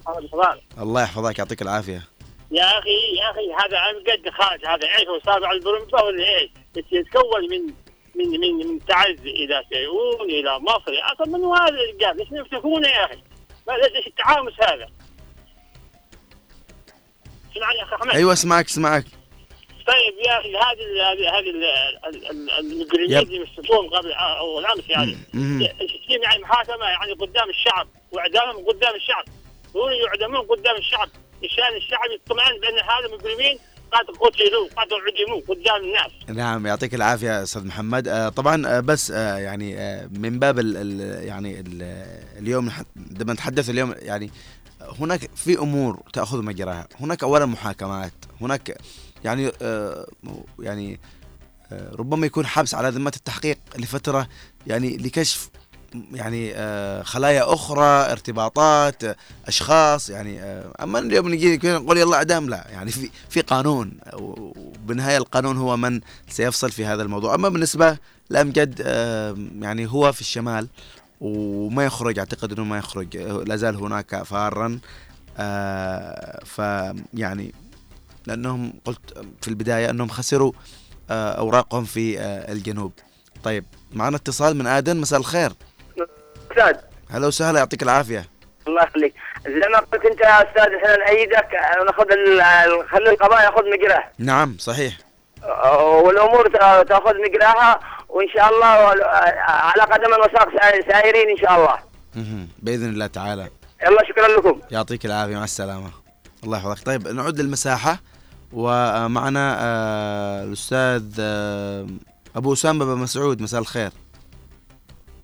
[0.06, 2.02] محمد الفضال الله يحفظك يعطيك العافية.
[2.50, 6.24] يا أخي يا أخي هذا عن قد خارج هذا إيش؟ هو صار على البرمجة ولا
[6.38, 7.74] إيش؟ يتكون من
[8.14, 10.92] من من من تعز إلى سيئون إلى مصر.
[11.12, 13.22] أصلا من هذا الرجال؟ ليش يفتكونه يا أخي؟
[13.94, 14.88] ليش التعامس هذا؟
[17.52, 18.14] اسمعني يا أخي أحمد.
[18.14, 19.04] أيوه اسمعك اسمعك.
[19.86, 21.64] طيب يا أخي هذه هذه هذه ال-
[22.06, 23.18] ال- ال- المجرمين.
[23.18, 25.16] اللي مسكوهم قبل اول امس يعني.
[25.78, 29.24] تقييم يعني محاكمة يعني قدام الشعب وإعدامهم قدام الشعب.
[29.74, 31.08] دول يعدمون قدام الشعب.
[31.44, 33.58] مشان الشعب يطمئن بأن هذا مجرمين
[33.92, 36.10] قد قتلوا قد عدموا قدام الناس.
[36.38, 38.08] نعم يعطيك العافية أستاذ محمد.
[38.08, 41.82] آه، طبعا آه، بس آه، يعني آه، من باب ال ال يعني ال
[42.38, 44.30] اليوم عندما نتحدث اليوم يعني
[45.00, 46.88] هناك في أمور تأخذ مجراها.
[47.00, 48.78] هناك اولا محاكمات هناك
[49.24, 50.06] يعني آه،
[50.58, 51.00] يعني
[51.72, 54.28] آه، ربما يكون حبس على ذمة التحقيق لفترة
[54.66, 55.50] يعني لكشف
[56.12, 59.02] يعني آه، خلايا أخرى ارتباطات
[59.46, 60.42] أشخاص يعني
[60.82, 66.00] أما اليوم نجي نقول يلا اعدام لا يعني في في قانون وبالنهاية القانون هو من
[66.28, 67.34] سيفصل في هذا الموضوع.
[67.34, 67.98] أما بالنسبة
[68.30, 68.80] لأمجد
[69.60, 70.68] يعني هو في الشمال
[71.20, 74.80] وما يخرج أعتقد إنه ما يخرج لا زال هناك فارا
[75.38, 77.54] آه، فيعني
[78.26, 80.52] لأنهم قلت في البداية أنهم خسروا
[81.10, 82.92] آه، أوراقهم في آه، الجنوب.
[83.44, 84.96] طيب معنا اتصال من آدن.
[84.96, 85.52] مساء الخير.
[86.50, 86.76] أستاذ.
[87.10, 88.26] هلا وسهلا يعطيك العافية.
[88.68, 89.14] الله يخليك.
[89.46, 92.04] زي ما قلت أنت يا أستاذ إحنا نأيدك آه، نأخذ
[92.90, 94.04] خلي القضاء يأخذ مجراه.
[94.18, 94.98] نعم صحيح.
[96.04, 98.66] والأمور تا- تأخذ مجراها وإن شاء الله
[99.48, 101.78] على قدم وساق سا- سائرين إن شاء الله.
[102.58, 103.48] بإذن الله تعالى.
[103.86, 104.60] يلا شكرا لكم.
[104.70, 105.90] يعطيك العافية مع السلامة.
[106.44, 106.86] الله يحفظك.
[106.86, 107.98] طيب نعود للمساحة.
[108.52, 111.86] ومعنا آه، الأستاذ آه،
[112.36, 113.42] أبو أسامة بن مسعود.
[113.42, 113.92] مساء الخير.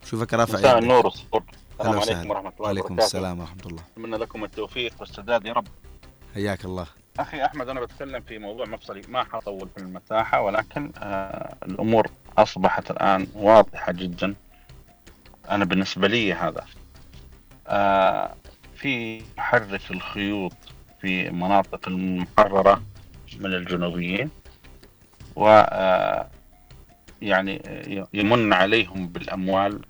[0.05, 0.79] شوفك رافع مساء.
[0.79, 1.43] النور والسرور
[1.81, 1.99] السلام.
[2.01, 3.07] عليكم ورحمة الله وعليكم وبركاته.
[3.07, 3.83] السلام ورحمة الله.
[3.93, 5.67] أتمنى لكم التوفيق والسداد يا رب.
[6.35, 6.87] حياك الله.
[7.19, 9.03] أخي أحمد أنا بتكلم في موضوع مفصلي.
[9.09, 12.07] ما حطول في المساحة ولكن آه الأمور
[12.39, 14.35] أصبحت الآن واضحة جدا.
[15.51, 16.65] أنا بالنسبة لي هذا
[17.67, 18.35] آه
[18.77, 20.53] في محرك الخيوط
[21.01, 22.83] في مناطق المحررة.
[23.37, 24.31] من الجنوبيين
[25.37, 26.31] و آه،
[27.23, 27.63] يعني
[28.15, 29.81] يمن عليهم بالأموال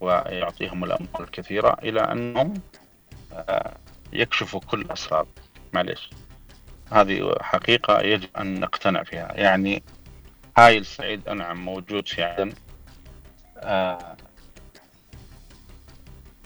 [0.00, 2.54] ويعطيهم الأموال الكثيرة إلى أنهم
[3.32, 3.76] آه،
[4.12, 5.26] يكشفوا كل أسرار
[5.72, 6.10] معلش
[6.92, 9.32] هذه حقيقة يجب أن نقتنع فيها.
[9.34, 9.82] يعني
[10.58, 12.52] هاي السعيد أنعم موجود في عدن
[13.56, 14.16] آه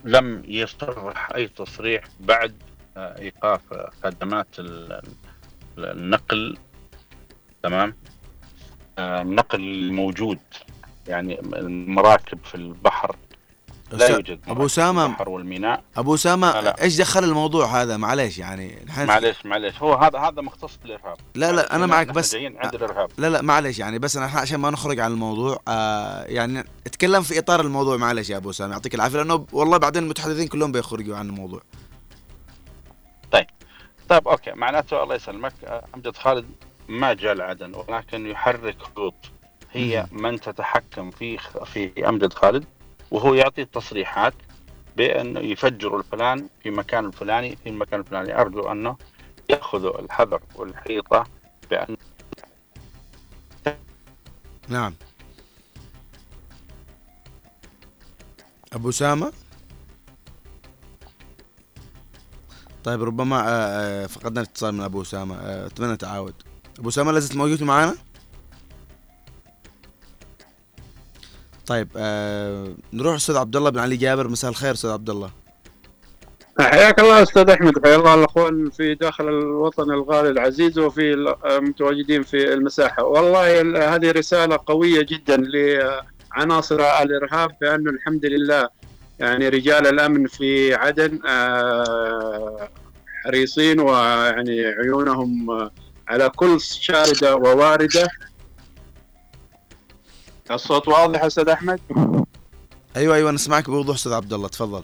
[0.04, 2.54] لم يصرح أي تصريح بعد
[2.96, 3.60] آه إيقاف
[4.02, 4.46] خدمات
[5.78, 6.58] النقل
[7.62, 7.94] تمام؟
[8.98, 10.38] آه النقل الموجود
[11.08, 13.16] يعني المراكب في البحر
[13.92, 15.82] لا يوجد أبو اسامه البحر والميناء.
[15.96, 16.48] أبو اسامه.
[16.48, 21.16] إيش دخل الموضوع هذا؟ معليش يعني نحن معلش معلش هو هذا هذا مختص بالإرهاب.
[21.34, 23.10] لا لا أنا معك بس جايين عند الإرهاب.
[23.18, 27.38] لا لا معلش يعني بس أنا عشان ما نخرج عن الموضوع آه يعني اتكلم في
[27.38, 31.28] إطار الموضوع معلش يا أبو اسامه يعطيك العافية لأنه والله بعدين المتحدثين كلهم بيخرجوا عن
[31.28, 31.62] الموضوع.
[34.12, 34.52] طيب أوكي.
[34.52, 35.52] معناته الله يسلمك.
[35.64, 36.46] آه، امجد خالد
[36.88, 39.14] ما جاء لعدن ولكن يحرك خطوط.
[39.72, 42.64] هي من تتحكم في في امجد خالد
[43.10, 44.34] وهو يعطي تصريحات
[44.96, 48.40] بانه يفجروا الفلان في مكان الفلاني في المكان الفلاني.
[48.40, 48.96] أرجو أنه
[49.50, 51.24] ياخذوا الحذر والحيطة
[51.70, 51.96] بأن
[54.68, 54.94] نعم.
[58.72, 59.32] أبو اسامه
[62.84, 63.44] طيب ربما آه،
[64.04, 65.36] آه، فقدنا الاتصال من أبو أسامة.
[65.36, 66.34] آه، أتمنى تعاود
[66.78, 67.94] أبو أسامة لازلت موجود معنا
[71.66, 74.28] طيب آه نروح أستاذ عبد الله بن علي جابر.
[74.28, 75.30] مساء الخير أستاذ عبد الله.
[76.60, 77.72] حياك الله أستاذ أحمد.
[77.84, 81.12] حيا الله الاخوان في داخل الوطن الغالي العزيز وفي
[81.46, 83.04] المتواجدين في المساحة.
[83.04, 88.68] والله ال- هذه رسالة قوية جدا لعناصر الارهاب بانه الحمد لله
[89.18, 92.68] يعني رجال الأمن في عدن آه،
[93.24, 95.70] حريصين ويعني عيونهم آه،
[96.08, 98.08] على كل شاردة وواردة.
[100.50, 101.80] الصوت واضح أستاذ أحمد؟
[102.96, 104.82] أيوه أيوه نسمعك بوضوح أستاذ عبد الله تفضل.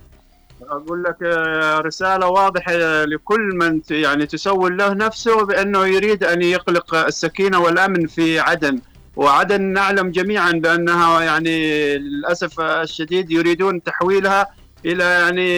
[0.62, 2.73] أقول لك آه، رسالة واضحة
[3.05, 8.81] لكل من يعني تسول له نفسه بأنه يريد أن يقلق السكينة والأمن في عدن.
[9.18, 14.46] وعدن نعلم جميعا بأنها يعني للأسف الشديد يريدون تحويلها
[14.87, 15.48] إلى يعني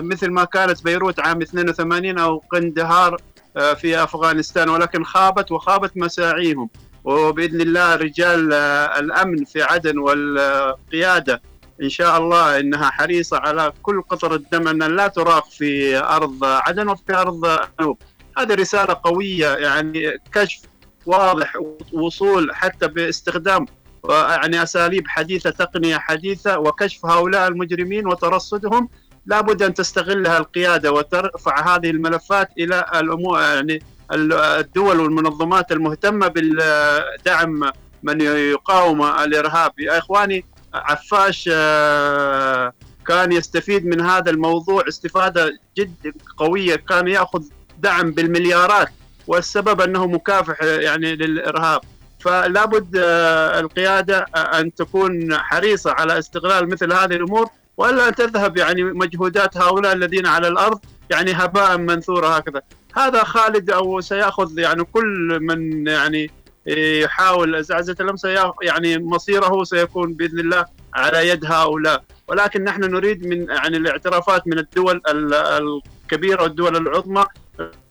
[0.00, 3.20] مثل ما كانت بيروت عام 82 أو قندهار
[3.56, 6.70] آه، في أفغانستان ولكن خابت وخابت مساعيهم.
[7.04, 11.42] وبإذن الله رجال آه، الأمن في عدن والقيادة
[11.82, 16.88] إن شاء الله إنها حريصة على كل قطره دم أن لا تراق في أرض عدن
[16.88, 17.98] وفي أرض الجنوب
[18.38, 20.69] هذه رسالة قوية يعني كشف
[21.06, 21.52] واضح
[21.92, 23.66] وصول حتى باستخدام
[24.10, 28.88] يعني أساليب حديثة تقنية حديثة وكشف هؤلاء المجرمين وترصدهم
[29.26, 33.82] لابد أن تستغلها القيادة وترفع هذه الملفات إلى الأمور يعني
[34.12, 37.70] الدول والمنظمات المهتمة بالدعم
[38.02, 39.72] من يقاوم الإرهاب.
[39.78, 40.44] يا إخواني
[40.74, 42.72] عفاش آه،
[43.06, 47.42] كان يستفيد من هذا الموضوع استفادة جد قوية كان يأخذ
[47.78, 48.88] دعم بالمليارات.
[49.30, 51.80] والسبب أنه مكافح يعني للإرهاب.
[52.20, 58.56] فلا بد آه، القيادة آه، أن تكون حريصة على استغلال مثل هذه الأمور وإلا تذهب
[58.56, 62.62] يعني مجهودات هؤلاء الذين على الأرض يعني هباء منثورا هكذا.
[62.96, 66.30] هذا خالد أو سيأخذ يعني كل من يعني
[66.66, 70.64] يحاول زعزعة سيأ- يعني مصيره سيكون بإذن الله
[70.94, 72.04] على يد هؤلاء.
[72.28, 75.80] ولكن نحن نريد من يعني الاعترافات من الدول ال-
[76.12, 77.24] الكبيرة والدول العظمى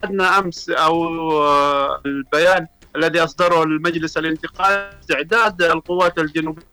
[0.03, 1.03] أخذنا أمس أو
[1.41, 6.63] آه، البيان الذي أصدره المجلس الانتقالي استعداد القوات الجنوبية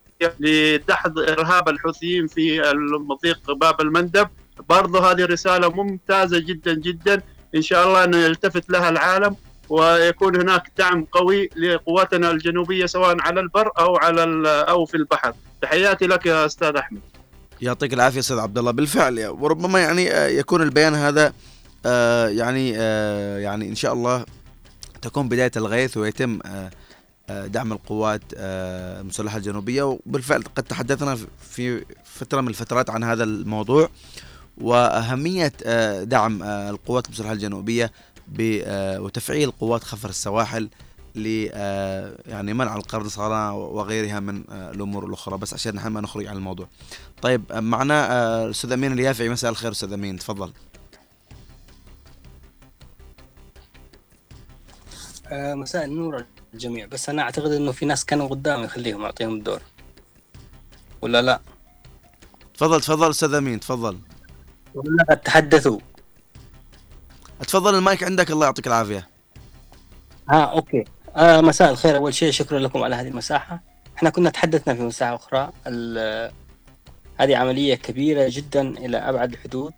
[0.40, 4.28] لدحض إرهاب الحوثيين في المضيق باب المندب.
[4.68, 7.22] برضه هذه رسالة ممتازة جدا جدا.
[7.54, 9.36] إن شاء الله أن يلتفت لها العالم
[9.68, 15.32] ويكون هناك دعم قوي لقواتنا الجنوبية سواء على البر أو على أو في البحر.
[15.62, 17.00] تحياتي لك يا أستاذ أحمد.
[17.60, 18.70] يعطيك العافية أستاذ عبد الله.
[18.70, 21.32] بالفعل وربما يعني آه، يكون البيان هذا
[21.86, 24.24] آه، يعني آه، يعني إن شاء الله
[25.02, 26.38] تكون بداية الغيث ويتم
[27.28, 29.82] دعم القوات المسلحة الجنوبية.
[29.82, 33.88] وبالفعل قد تحدثنا في فترة من الفترات عن هذا الموضوع
[34.58, 35.52] وأهمية
[36.02, 37.92] دعم القوات المسلحة الجنوبية
[38.98, 40.68] وتفعيل قوات خفر السواحل
[41.16, 45.38] ل آه، يعني منع القرصنة وغيرها من آه، الأمور الأخرى.
[45.38, 46.68] بس عشان نحن ما نخرج عن الموضوع.
[47.22, 49.28] طيب آه، معنا آه، الاستاذ أمين اليافعي.
[49.28, 50.18] مساء الخير أستاذ أمين.
[50.18, 50.52] تفضل.
[55.28, 56.86] آه، مساء النور الجميع.
[56.86, 59.60] بس أنا أعتقد إنه في ناس كانوا قدامي خليهم اعطيهم الدور.
[61.02, 61.40] ولا لا؟
[62.54, 63.60] تفضل تفضل أستاذ أمين.
[63.60, 63.98] تفضل.
[64.74, 65.78] ولا قد تحدثوا.
[67.40, 68.30] تفضل المايك عندك.
[68.30, 69.08] الله يعطيك العافية.
[70.30, 70.84] ها أوكي.
[71.16, 71.96] آه مساء الخير.
[71.96, 73.62] أول شيء شكرا لكم على هذه المساحة.
[73.96, 75.52] إحنا كنا تحدثنا في مساحة أخرى.
[75.66, 76.32] ال-
[77.18, 79.72] هذه عملية كبيرة جدا إلى أبعد الحدود.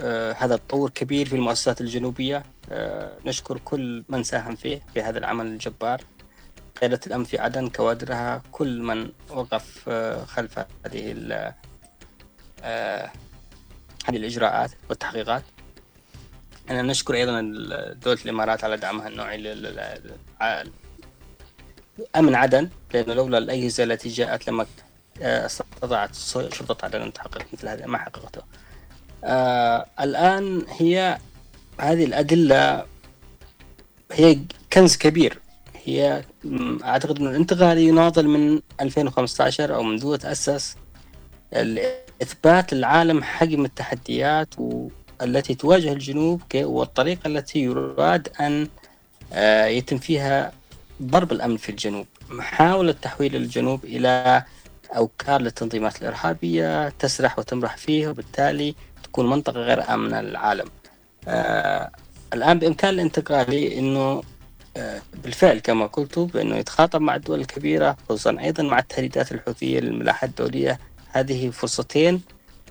[0.00, 2.42] آه هذا تطور كبير في المؤسسات الجنوبية.
[2.72, 6.00] آه نشكر كل من ساهم فيه في هذا العمل الجبار.
[6.80, 8.42] قيادة الأمن في عدن كوادرها.
[8.52, 11.14] كل من وقف آه، خلف هذه
[12.62, 13.10] آه،
[14.06, 15.42] هذه الإجراءات والتحقيقات.
[16.70, 17.40] أنا نشكر أيضا
[17.92, 19.36] دولة الإمارات على دعمها النوعي
[22.16, 24.66] أمن عدن لأنه لولا الأجهزة التي جاءت لما
[25.22, 26.14] آه، استطاعت
[26.52, 28.42] شرطة عدن أن تحقق مثل هذا ما حققته
[29.24, 31.18] آه الآن هي
[31.80, 32.84] هذه الأدلة
[34.12, 34.38] هي
[34.72, 35.38] كنز كبير.
[35.84, 36.24] هي
[36.84, 40.76] أعتقد أن الانتقالي يناضل من 2015 أو منذ تأسس
[41.52, 44.54] لإثبات العالم حجم التحديات
[45.22, 48.68] التي تواجه الجنوب والطريقة التي يراد أن
[49.32, 50.52] آه، يتم فيها
[51.02, 54.44] ضرب الأمن في الجنوب محاولة تحويل الجنوب إلى
[54.96, 60.66] أوكار للتنظيمات الإرهابية تسرح وتمرح فيه وبالتالي تكون منطقة غير آمنة للعالم.
[61.28, 61.90] آه
[62.32, 64.22] الآن بإمكان الانتقالي أنه
[64.76, 70.24] آه، بالفعل كما قلت بأنه يتخاطب مع الدول الكبيرة خصوصا أيضا مع التهديدات الحوثية للملاحة
[70.24, 70.78] الدولية.
[71.08, 72.22] هذه فرصتين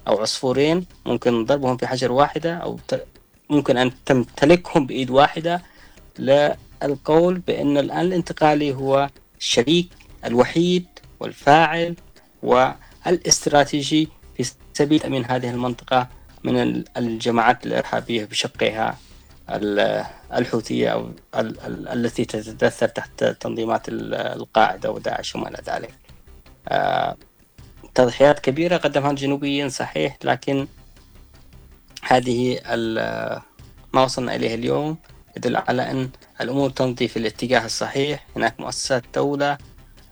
[0.08, 2.80] أو عصفورين ممكن ضربهم في حجر واحدة أو
[3.50, 5.62] ممكن أن تمتلكهم بإيد واحدة
[6.84, 9.10] للقول بأن الآن الانتقالي هو
[9.40, 9.90] الشريك
[10.26, 10.86] الوحيد
[11.20, 11.96] والفاعل
[12.44, 16.08] والاستراتيجي في سبيل تأمين هذه المنطقة
[16.44, 18.98] من ال- الجماعات الإرهابية بشقها
[19.50, 25.94] ال- الحوثية أو ال- ال- التي تتدثر تحت تنظيمات ال- القاعدة وداعش وما إلى ذلك.
[26.68, 27.18] آه،
[27.96, 30.68] تضحيات كبيرة قدمها الجنوبيين صحيح لكن
[32.04, 32.60] هذه
[33.94, 34.98] ما وصلنا إليه اليوم.
[35.38, 36.10] يدل على أن
[36.42, 38.26] الأمور تمضي في الاتجاه الصحيح.
[38.36, 39.58] هناك مؤسسات دولة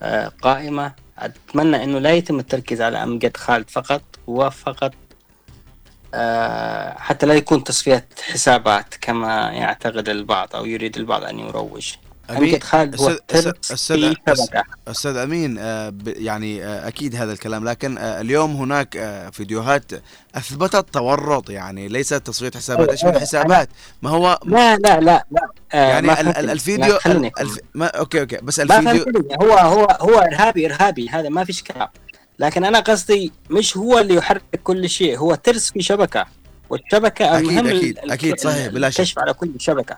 [0.01, 0.93] آه، قائمة.
[1.17, 4.93] أتمنى أنه لا يتم التركيز على أمجد خالد فقط هو فقط
[6.13, 11.93] آه، حتى لا يكون تصفية حسابات كما يعتقد البعض أو يريد البعض أن يروج.
[12.63, 14.13] خالد هو أستاذ- أستاذ
[14.87, 18.97] شبكة أمين آه، يعني آه، أكيد هذا الكلام لكن آه، اليوم هناك
[19.33, 19.91] فيديوهات
[20.35, 22.89] أثبتت تورط يعني ليست تصفيه حسابات.
[22.89, 23.69] إيش من حسابات
[24.01, 25.49] ما هو لا لا لا لا.
[25.73, 26.49] يعني ما ال-.
[26.49, 27.57] الفيديو ال- الف...
[27.75, 28.37] ما okay okay.
[28.37, 29.05] بس الفيديو
[29.41, 31.09] هو هو هو إرهابي إرهابي.
[31.09, 31.87] هذا ما فيش كلام
[32.39, 35.17] لكن أنا قصدي مش هو اللي يحرك كل شيء.
[35.17, 36.25] هو ترس في شبكة.
[36.69, 39.17] والشبكة أكيد، أكيد، أكيد، صحيح، بلا شك.
[39.17, 39.97] على كل شبكة.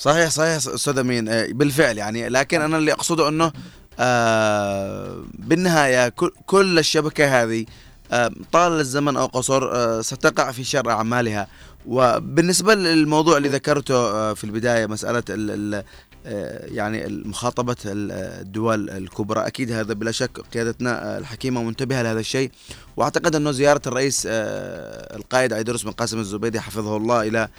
[0.00, 1.28] صحيح صحيح أستاذ أمين.
[1.28, 2.28] آه، بالفعل يعني.
[2.28, 3.52] لكن أنا اللي أقصده إنه
[3.98, 6.32] آه، بالنهاية كل-
[6.78, 7.64] الشبكة هذه
[8.12, 11.48] آه، طال الزمن أو قصر آه، ستقع في شر أعمالها.
[11.86, 15.84] وبالنسبة للموضوع اللي ذكرته في البداية مسألة ال ال
[16.26, 22.50] آه، يعني مخاطبه ال- الدول الكبرى أكيد هذا بلا شك قيادتنا الحكيمة منتبهة لهذا الشيء.
[22.96, 27.50] وأعتقد إنه زيارة الرئيس القائد عيدروس بن قاسم الزبيدي حفظه الله آه،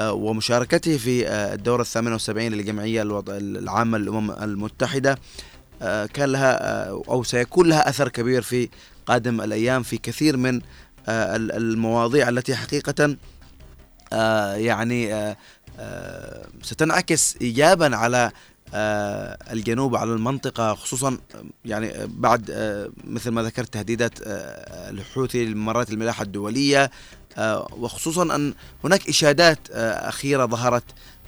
[0.00, 5.18] ومشاركته في آه، الدورة الثامنة والسبعين للجمعية العامة للأمم المتحدة.
[5.82, 8.68] آه، كان لها آه، أو سيكون لها أثر كبير في
[9.06, 10.60] قادم الأيام في كثير من
[11.08, 13.16] آه، ال- المواضيع التي حقيقة
[14.12, 15.36] آه، يعني آه،
[15.78, 18.30] آه، ستنعكس إيجابا على
[18.74, 24.90] آه، الجنوب على المنطقة خصوصا آه، يعني آه، بعد آه، مثل ما ذكرت تهديدات آه،
[24.90, 26.90] الحوثي لممرات الملاحة الدولية آه،
[27.76, 30.84] وخصوصا أن هناك إشادات آه، أخيرة ظهرت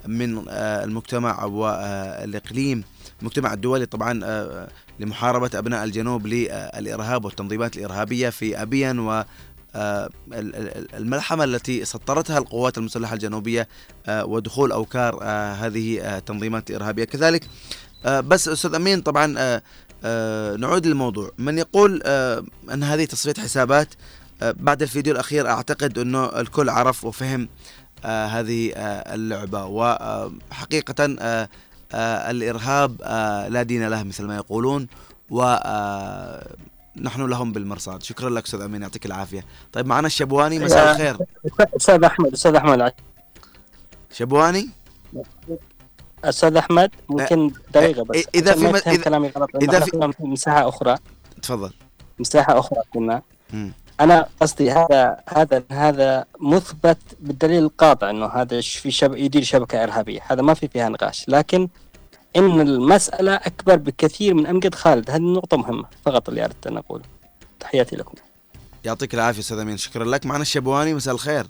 [0.07, 2.85] من آه، المجتمع والإقليم
[3.21, 4.69] المجتمع الدولي طبعا آه،
[5.01, 9.25] لمحاربة أبناء الجنوب للإرهاب والتنظيمات الإرهابية في أبين و
[9.75, 13.69] آه، ال- ال- الملحمة التي سطرتها القوات المسلحة الجنوبية
[14.07, 17.49] آه، ودخول أوكار آه، هذه آه، التنظيمات الإرهابية كذلك
[18.05, 19.63] آه، بس أستاذ أمين طبعا آه،
[20.05, 21.31] آه نعود للموضوع.
[21.39, 23.97] من يقول آه أن هذه تصفية حسابات آه
[24.43, 27.49] بعد الفيديو الأخير أعتقد أنه الكل عرف وفهم
[28.05, 29.64] آه هذه آه اللعبة.
[29.64, 31.49] وحقيقة آه
[31.93, 34.86] آه الإرهاب آه لا دين له مثل ما يقولون.
[35.30, 36.47] و آه
[37.01, 38.03] نحن لهم بالمرصاد.
[38.03, 39.45] شكرا لك أستاذ أمين يعطيك العافية.
[39.72, 41.16] طيب معنا الشبواني مساء الخير.
[41.76, 42.93] أستاذ أحمد أستاذ أحمد.
[44.12, 44.68] شبواني؟
[46.24, 48.24] أستاذ أحمد ممكن دقيقة بس.
[48.34, 50.97] إذا عشان في كلامي غلط إذا في- مساحة أخرى.
[51.43, 51.72] تفضل.
[52.18, 53.22] مساحة أخرى كنا.
[54.01, 59.15] أنا قصدي هذا هذا هذا مثبت بالدليل القاطع إنه هذا في شب...
[59.17, 60.21] يدير شبكة إرهابية.
[60.27, 61.29] هذا ما في فيها نقاش.
[61.29, 61.69] لكن
[62.37, 65.11] إن المسألة أكبر بكثير من أمجد خالد.
[65.11, 67.05] هذه النقطه مهمة فقط اللي أردت أن اقوله
[67.61, 68.15] تحياتي لكم.
[68.85, 69.77] يعطيك العافية أستاذ أمين.
[69.77, 70.27] شكرا لك.
[70.27, 70.95] معنا الشبواني.
[70.95, 71.47] مساء الخير.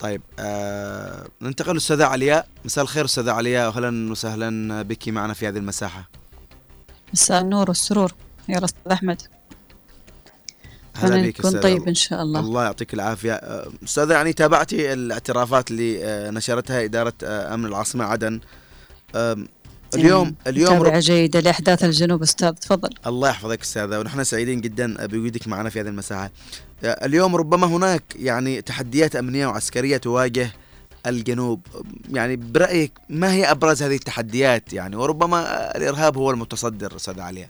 [0.00, 2.48] طيب آه ننتقل للأستاذة علياء.
[2.64, 3.68] مساء الخير أستاذة علياء.
[3.68, 6.08] أهلا وسهلا بك معنا في هذه المساحة.
[7.16, 8.12] مساء النور والسرور.
[8.48, 9.22] يا أستاذ أحمد.
[10.94, 11.60] هلا بك أستاذة.
[11.60, 12.40] طيب إن شاء الله.
[12.40, 13.32] الله يعطيك العافية.
[13.32, 18.40] آه، أستاذة يعني تابعتي الاعترافات اللي آه، نشرتها إدارة آه، أمن العاصمة عدن.
[19.94, 22.22] اليوم اليوم متابعة جيدة لأحداث الجنوب.
[22.22, 22.90] أستاذ تفضل.
[23.06, 26.30] الله يحفظك أستاذة ونحن سعيدين جدا بوجودك معنا في هذه المساحة.
[26.84, 30.52] آه، اليوم ربما هناك يعني تحديات أمنية وعسكرية تواجه
[31.06, 31.60] الجنوب،
[32.12, 37.48] يعني برأيك ما هي أبرز هذه التحديات يعني؟ وربما الإرهاب هو المتصدر أستاذ عليا.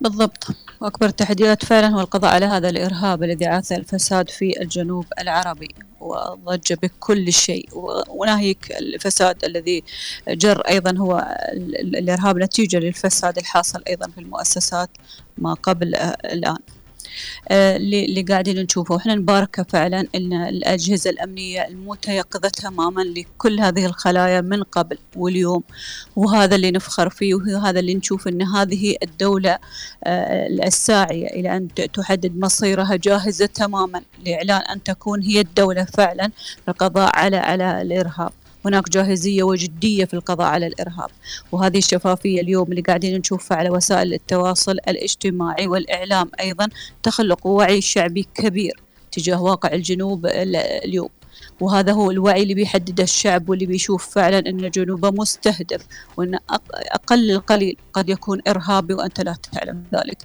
[0.00, 0.46] بالضبط.
[0.80, 5.74] وأكبر التحديات فعلا هو القضاء على هذا الإرهاب الذي عاث الفساد في الجنوب العربي.
[6.00, 7.68] وضج بكل شيء.
[8.08, 9.84] وناهيك الفساد الذي
[10.28, 14.90] جر أيضا هو ال- ال- الإرهاب نتيجة للفساد الحاصل أيضا في المؤسسات
[15.38, 15.94] ما قبل
[16.24, 16.58] الآن.
[17.50, 18.96] اللي اللي قاعدين نشوفه.
[18.96, 25.62] إحنا نبارك فعلا إن الأجهزة الأمنية المتيقظة تماما لكل هذه الخلايا من قبل واليوم.
[26.16, 29.58] وهذا اللي نفخر فيه وهذا اللي نشوف إن هذه الدولة
[30.04, 36.30] آه، الساعية إلى أن ت- تحدد مصيرها جاهزة تماما لإعلان أن تكون هي الدولة فعلا
[36.68, 38.32] للقضاء على على الإرهاب.
[38.64, 41.10] هناك جاهزية وجدية في القضاء على الإرهاب.
[41.52, 46.68] وهذه الشفافية اليوم اللي قاعدين نشوفها على وسائل التواصل الاجتماعي والإعلام أيضا
[47.02, 48.80] تخلق وعي شعبي كبير
[49.12, 51.08] تجاه واقع الجنوب ال- اليوم.
[51.60, 55.86] وهذا هو الوعي اللي بيحدده الشعب واللي بيشوف فعلا أن جنوبه مستهدف
[56.16, 60.18] وأن أق- أقل القليل قد يكون إرهابي وأنت لا تعلم ذلك.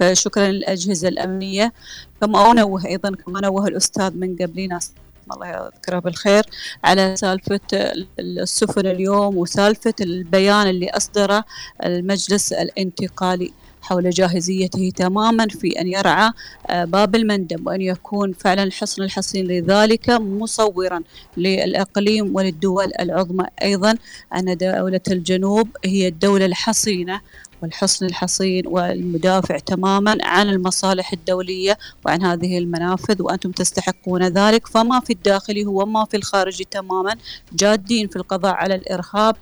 [0.00, 1.72] فشكرا للأجهزة الأمنية.
[2.20, 4.92] كما أنوه أيضا كما نوه الأستاذ من قبلي ناس
[5.32, 6.44] الله يذكره بالخير
[6.84, 11.44] على سالفة ال- السفن اليوم وسالفة البيان اللي أصدره
[11.84, 13.52] المجلس الانتقالي.
[13.82, 16.30] حول جاهزيته تماما في أن يرعى
[16.70, 21.02] آه، باب المندب وأن يكون فعلا الحصن الحصين لذلك مصورا
[21.36, 23.46] للإقليم وللدول العظمى.
[23.62, 23.96] أيضا
[24.36, 27.20] أن دولة الجنوب هي الدولة الحصينة
[27.62, 34.66] والحصن الحصين والمدافع تماما عن المصالح الدولية وعن هذه المنافذ وأنتم تستحقون ذلك.
[34.66, 37.14] فما في الداخلي هو ما في الخارجي تماما.
[37.52, 39.36] جادين في القضاء على الإرهاب.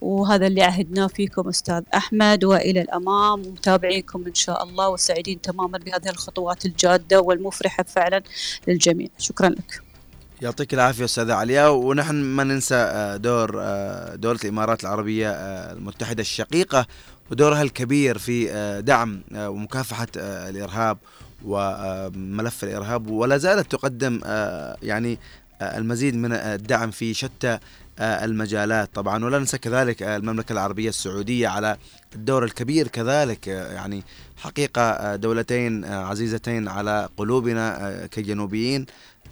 [0.00, 6.08] وهذا اللي عهدناه فيكم أستاذ أحمد وإلى الأمام ومتابعيكم إن شاء الله وسعيدين تماما بهذه
[6.08, 8.22] الخطوات الجادة والمفرحة فعلا
[8.68, 9.08] للجميع.
[9.18, 9.90] شكرا لك.
[10.42, 16.20] يعطيك العافية أستاذة علياء ونحن ما ننسى آه، دور آه، دولة الإمارات العربية آه، المتحدة
[16.20, 16.86] الشقيقة
[17.30, 20.98] ودورها الكبير في دعم ومكافحة آه، الإرهاب
[21.44, 23.10] وملف الإرهاب.
[23.10, 24.20] ولا زالت تقدم
[24.82, 25.18] يعني
[25.62, 27.58] المزيد من الدعم في شتى
[28.00, 28.94] المجالات.
[28.94, 31.76] طبعا ولا ننسى كذلك آه، المملكة العربية السعودية على
[32.14, 34.02] الدور الكبير كذلك آه، يعني
[34.36, 38.86] حقيقة آه، دولتين آه، عزيزتين على قلوبنا آه، كجنوبيين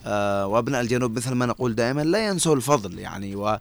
[0.07, 3.61] آه، وأبناء الجنوب مثل ما نقول دائما لا ينسوا الفضل يعني و آه،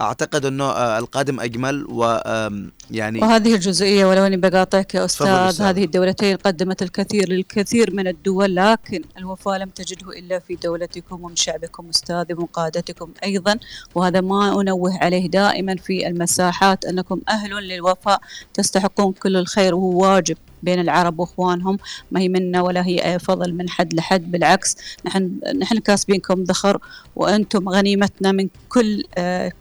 [0.00, 5.62] أعتقد إنه آه، القادم أجمل ويعني وهذه الجزئية ولو أني بقاطعك يا أستاذ.
[5.62, 11.36] هذه الدولتين قدمت الكثير للكثير من الدول لكن الوفاء لم تجده إلا في دولتكم ومن
[11.36, 13.58] شعبكم أستاذ ومن قادتكم أيضا
[13.94, 18.20] وهذا ما أنوه عليه دائما في المساحات أنكم أهل للوفاء
[18.54, 21.78] تستحقون كل الخير وهو واجب بين العرب واخوانهم
[22.10, 24.76] ما هي منا ولا هي فضل من حد لحد بالعكس
[25.06, 26.78] نحن نحن كاسبينكم ذخر
[27.16, 29.52] وأنتم غنيمتنا من كل آه،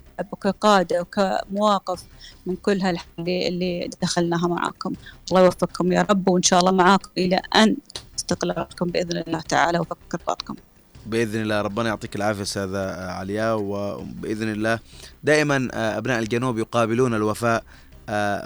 [0.41, 2.03] كقادة وكمواقف
[2.45, 4.93] من كل هالحاجة اللي دخلناها معاكم.
[5.29, 7.77] الله يوفقكم يا رب وإن شاء الله معاكم إلى أن
[8.19, 10.55] استقلالكم بإذن الله تعالى وفك كرباتكم
[11.05, 14.79] بإذن الله ربنا يعطيك العافية أستاذة آه، علياء وبإذن الله
[15.23, 17.63] دائما آه، أبناء الجنوب يقابلون الوفاء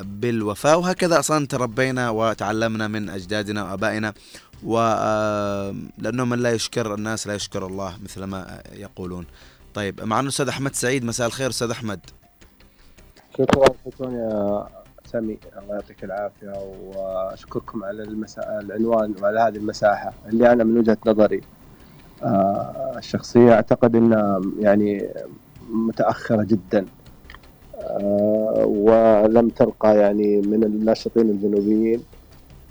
[0.04, 0.80] بالوفاء.
[0.80, 4.14] وهكذا أصلا تربينا وتعلمنا من أجدادنا وآبائنا.
[4.64, 9.26] و آه، لأنه من لا يشكر الناس لا يشكر الله مثل ما آه، يقولون.
[9.74, 12.00] طيب معنا الاستاذ أحمد سعيد مساء الخير أستاذ أحمد.
[13.38, 14.68] شكرا يا
[15.06, 15.38] سامي.
[15.58, 16.54] الله يعطيك العافية.
[16.96, 18.60] وأشكركم على المسا...
[18.60, 20.14] العنوان وعلى هذه المساحة.
[20.28, 21.42] اللي أنا من وجهة نظري
[22.24, 25.10] آه، الشخصية أعتقد إنها يعني
[25.70, 26.80] متأخرة جدا.
[26.80, 26.99] آه،
[28.66, 32.02] ولم تلقى يعني من الناشطين الجنوبيين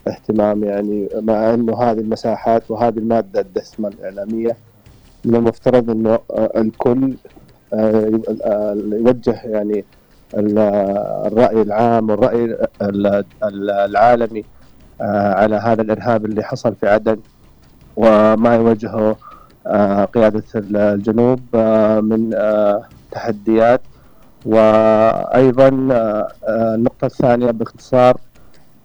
[0.09, 4.57] اهتمام يعني مع أنه هذه المساحات وهذه المادة الدسمة الإعلامية
[5.25, 7.15] من المفترض أنه آه، الكل
[7.75, 9.85] آه، آه، يوجه يعني
[10.37, 10.59] ال-
[11.27, 14.45] الرأي العام والرأي ال- ال- العالمي
[15.01, 17.17] آه، على هذا الإرهاب اللي حصل في عدن
[17.97, 19.17] وما يواجهه
[19.67, 23.81] آه، قيادة الجنوب آه، من آه، تحديات
[24.49, 28.17] وأيضا آه، آه، النقطة الثانية باختصار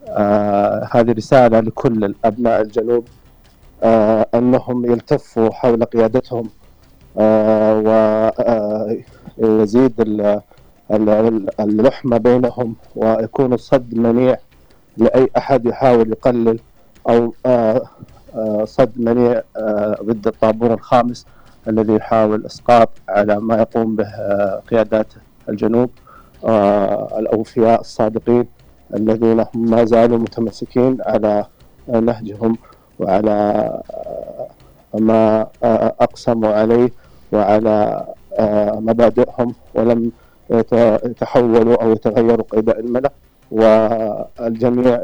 [0.07, 3.07] آه، هذه رسالة لكل ابناء الجنوب
[4.35, 6.49] أنهم يلتفوا حول قيادتهم
[9.37, 9.93] ويزيد
[11.59, 14.37] اللحمه بينهم ويكون الصد منيع
[14.97, 16.59] لأي أحد يحاول يقلل
[17.09, 17.33] أو
[18.65, 19.41] صد منيع
[20.03, 21.25] ضد الطابور الخامس
[21.67, 25.07] الذي يحاول إسقاط على ما يقوم به آه، قيادات
[25.49, 25.89] الجنوب
[26.45, 28.45] آه، الأوفياء الصادقين
[28.93, 31.45] الذين هم ما زالوا متمسكين على
[31.87, 32.57] نهجهم
[32.99, 33.31] وعلى
[33.93, 34.47] آه،
[34.99, 36.89] ما آه، أقسموا عليه
[37.31, 38.05] وعلى
[38.79, 40.11] مبادئهم ولم
[40.49, 40.73] يت-
[41.05, 43.11] يتحولوا أو يتغيروا قيد الملأ.
[43.51, 45.01] والجميع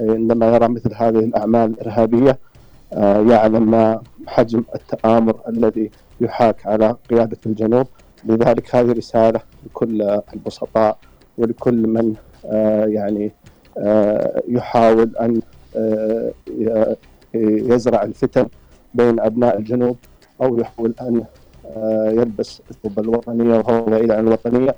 [0.00, 2.38] عندما يرى مثل هذه الأعمال الارهابيه
[2.92, 7.86] آه، يعلم ما حجم التآمر الذي يحاك على قيادة الجنوب.
[8.26, 10.98] لذلك هذه رسالة لكل البسطاء
[11.38, 12.14] ولكل من
[12.46, 13.32] آه، يعني
[13.78, 15.40] آه، يحاول أن
[15.76, 16.32] آه،
[17.34, 18.46] يزرع الفتن
[18.94, 19.96] بين أبناء الجنوب
[20.42, 20.94] أو يحاول
[21.66, 24.74] آه، يلبس ثوب الوطنية وهو بعيد عن الوطنية.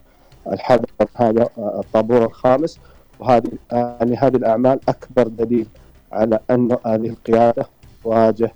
[0.52, 2.78] الحذر هذا الطابور الخامس.
[3.20, 5.66] وهذه يعني هذه الأعمال أكبر دليل
[6.12, 7.66] على انه هذه القيادة
[8.04, 8.52] تواجه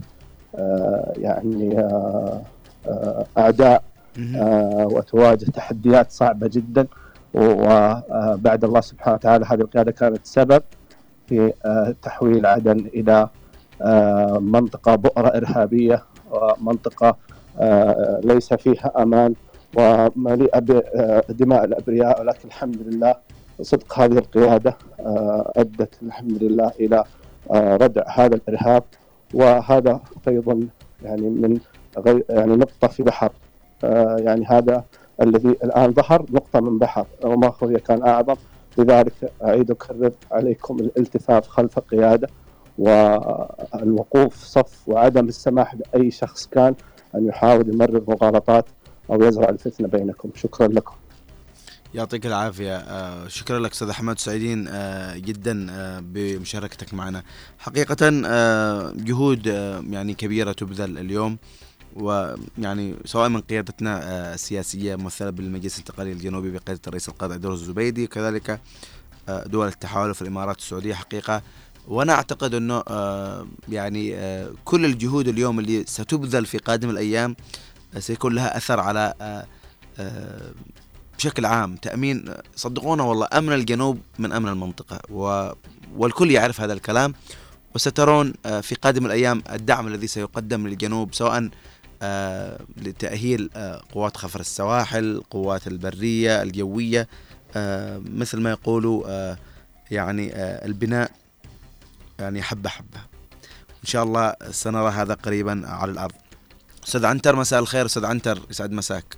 [1.19, 3.27] يعني آه،
[4.93, 6.87] وتواجه تحديات صعبة جدا.
[7.35, 10.63] وبعد الله سبحانه وتعالى هذه القيادة كانت سبب
[11.27, 13.29] في آه، تحويل عدن إلى
[13.83, 17.17] آه، منطقة بؤرة إرهابية ومنطقة
[17.61, 19.35] آه، ليس فيها أمان
[19.77, 20.59] ومليئة
[21.29, 22.21] بدماء الأبرياء.
[22.21, 23.15] ولكن الحمد لله
[23.63, 27.05] صدق هذه القيادة آه، أدت الحمد لله إلى
[27.51, 28.83] آه، ردع هذا الإرهاب.
[29.35, 30.61] وهذا أيضا
[31.03, 31.59] يعني من
[31.99, 33.27] غير يعني نقطة في بحر.
[33.27, 33.33] آه،
[34.19, 34.85] يعني هذا
[35.23, 37.07] الذي الآن ظهر نقطة من بحر.
[37.25, 38.35] وما هي كان أعظم.
[38.79, 42.29] لذلك اعيد اكرر عليكم الالتفاف خلف القيادة
[42.79, 46.75] والوقوف صف وعدم السماح لاي شخص كان
[47.15, 48.65] أن يحاول يمرر مغالطات
[49.11, 50.31] أو يزرع الفتنة بينكم.
[50.35, 50.95] شكرا لكم.
[51.95, 52.77] يعطيك العافية.
[52.77, 57.23] آه، شكرا لك أستاذ أحمد سعيدين آه، جدا آه، بمشاركتك معنا.
[57.59, 61.39] حقيقة آه، جهود آه، يعني كبيرة تبذل اليوم.
[61.97, 68.07] ويعني سواء من قيادتنا آه، السياسية ممثلة بالمجلس الانتقالي الجنوبي بقيادة الرئيس القائد عبد الزبيدي.
[68.07, 68.61] كذلك
[69.29, 71.43] آه، دول التحالف الإمارات السعودية حقيقة.
[71.89, 77.37] وأنا أعتقد أنه آه، يعني آه، كل الجهود اليوم اللي ستبذل في قادم الأيام
[77.95, 79.47] آه، سيكون لها أثر على آه،
[79.99, 80.51] آه،
[81.19, 81.77] بشكل عام.
[81.77, 82.25] تأمين
[82.57, 85.01] صدقونا والله أمن الجنوب من أمن المنطقة.
[85.11, 85.51] و
[85.97, 87.15] والكل يعرف هذا الكلام.
[87.75, 91.51] وسترون آه، في قادم الأيام الدعم الذي سيقدم للجنوب سواء آه،
[92.77, 97.09] لتأهيل آه، قوات خفر السواحل قوات البرية الجوية
[97.57, 99.39] آه، مثل ما يقولوا آه،
[99.91, 101.11] يعني آه، البناء
[102.19, 103.01] يعني حبة حبة.
[103.83, 106.15] إن شاء الله سنرى هذا قريبا على الأرض.
[106.89, 107.87] أستاذ عنتر مساء الخير.
[107.87, 109.17] أستاذ عنتر يسعد مساك.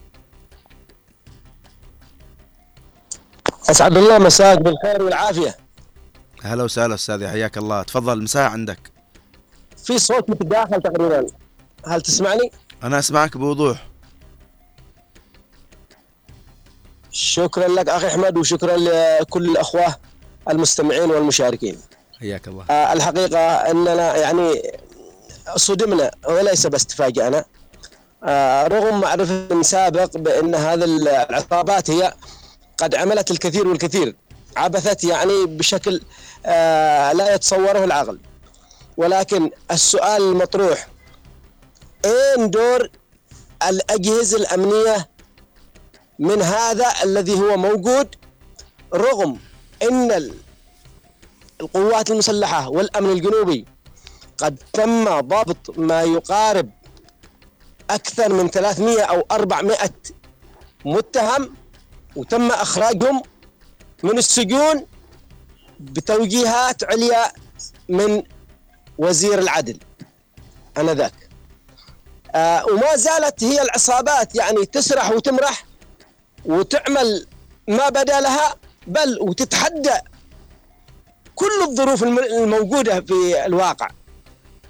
[3.71, 5.57] أسعد الله مساك بالخير والعافية.
[6.43, 7.83] هلا وسهلا أستاذي حياك الله.
[7.83, 8.79] تفضل مساء عندك.
[9.85, 11.27] في صوت متداخل تقريبا.
[11.87, 12.51] هل تسمعني؟
[12.85, 13.87] أنا أسمعك بوضوح.
[17.11, 19.97] شكرا لك أخي أحمد وشكرا لكل الأخوة
[20.51, 21.79] المستمعين والمشاركين.
[22.21, 22.65] حياك الله.
[22.71, 24.63] آه، الحقيقة إننا يعني
[25.57, 27.45] صدمنا وليس بس تفاجأنا.
[28.25, 32.15] آه، رغم معرفة سابق بأن هذه العصابات هي
[32.79, 34.17] قد عملت الكثير والكثير
[34.57, 36.01] عبثت يعني بشكل
[36.47, 38.19] آه، لا يتصوره العقل.
[38.97, 40.94] ولكن السؤال المطروح
[42.05, 42.89] اين دور
[43.69, 45.09] الأجهزة الأمنية
[46.19, 48.15] من هذا الذي هو موجود
[48.95, 49.39] رغم
[49.83, 50.35] إن ال-
[51.61, 53.65] القوات المسلحة والأمن الجنوبي
[54.39, 56.71] قد تم ضبط ما يقارب
[57.91, 59.77] أكثر من 300 أو 400
[60.85, 61.55] متهم
[62.17, 63.23] وتم إخراجهم
[64.03, 64.87] من السجون
[65.81, 67.33] بتوجيهات عليا
[67.89, 68.23] من
[68.99, 69.79] وزير العدل
[70.79, 71.24] آنذاك.
[72.71, 75.65] وما زالت هي العصابات يعني تسرح وتمرح
[76.45, 77.27] وتعمل
[77.69, 78.57] ما بدا لها
[78.87, 79.91] بل وتتحدى
[81.35, 83.89] كل الظروف الم- الموجودة في الواقع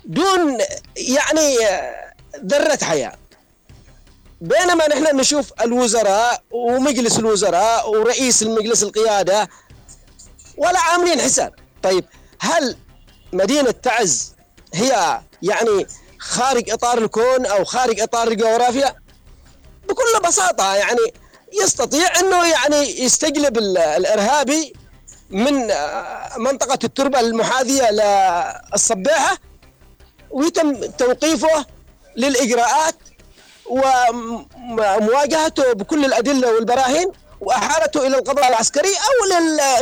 [0.04, 0.58] دون
[0.96, 2.12] يعني آه،
[2.44, 3.12] ذرة حياة.
[4.40, 9.48] بينما نحن نشوف الوزراء ومجلس الوزراء ورئيس المجلس القيادة
[10.56, 11.54] ولا عاملين حساب.
[11.82, 12.04] طيب
[12.40, 12.76] هل
[13.32, 14.34] مدينة تعز
[14.74, 15.86] هي يعني
[16.24, 18.94] خارج إطار الكون أو خارج إطار الجغرافيا
[19.88, 21.14] بكل بساطة يعني
[21.62, 24.72] يستطيع إنه يعني يستجلب ال- الارهابي
[25.30, 29.38] من آه، منطقة التربة المحاذية للصباحة
[30.30, 31.66] ويتم توقيفه
[32.16, 32.94] للإجراءات
[33.66, 39.26] ومواجهته بكل الأدلة والبراهين وأحالته إلى القضاء العسكري أو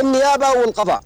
[0.01, 1.01] للنيابة والقضاء.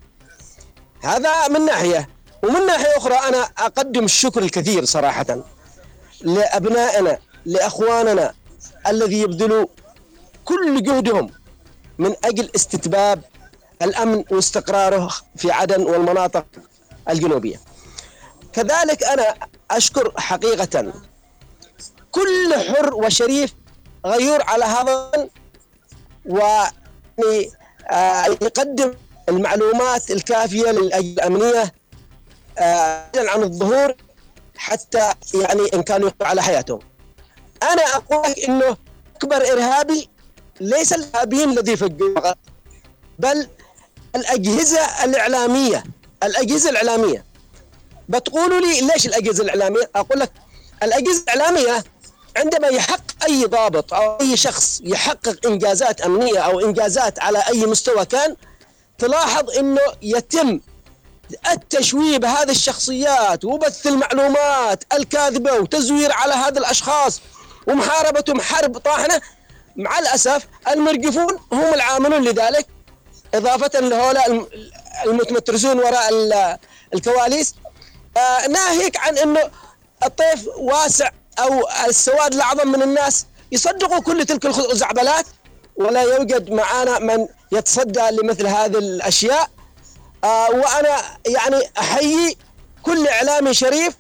[1.04, 2.10] هذا من ناحية
[2.44, 5.26] ومن ناحية أخرى أنا أقدم الشكر الكثير صراحة
[6.22, 8.34] لأبنائنا لأخواننا
[8.88, 9.68] الذي يبذلوا
[10.46, 11.30] كل جهدهم
[11.98, 13.24] من أجل استتباب
[13.82, 16.46] الأمن واستقراره في عدن والمناطق
[17.10, 17.60] الجنوبية.
[18.54, 19.36] كذلك أنا
[19.72, 20.94] أشكر حقيقة
[22.12, 23.54] كل حر وشريف
[24.06, 25.12] غيور على هذا
[27.92, 28.94] ويقدم
[29.30, 31.72] المعلومات الكافية للأجهزة الأمنية آه،
[33.18, 33.94] عن الظهور
[34.58, 36.80] حتى يعني إن كانوا على حياتهم.
[37.64, 38.78] أنا أقول لك إنه
[39.16, 40.10] أكبر إرهابي
[40.60, 42.38] ليس الإرهابيين الذي فقط
[43.20, 43.48] بل
[44.16, 45.84] الأجهزة الإعلامية
[46.24, 47.26] الأجهزة الإعلامية
[48.10, 50.32] بتقولوا لي ليش الأجهزة الإعلامية؟ أقول لك
[50.84, 51.84] الأجهزة الإعلامية
[52.38, 58.06] عندما يحقق أي ضابط أو أي شخص يحقق إنجازات أمنية أو إنجازات على أي مستوى
[58.06, 58.36] كان
[58.98, 60.60] تلاحظ إنه يتم
[61.52, 67.22] التشويه بهذه الشخصيات وبث المعلومات الكاذبة وتزوير على هذه الأشخاص
[67.68, 69.22] ومحاربتهم حرب طاحنة
[69.76, 72.68] مع الأسف المرجفون هم العاملون لذلك
[73.34, 74.48] إضافة لهؤلاء الم-
[75.06, 76.58] المتمترسون وراء ال-
[76.94, 77.56] الكواليس.
[78.18, 79.40] آه، ناهيك عن إنه
[80.06, 81.10] الطيف واسع
[81.40, 85.26] أو السواد الأعظم من الناس يصدقوا كل تلك الخزعبلات
[85.76, 89.50] ولا يوجد معنا من يتصدى لمثل هذه الأشياء.
[90.24, 90.98] آه وأنا
[91.28, 92.38] يعني أحيي
[92.84, 93.94] كل اعلامي شريف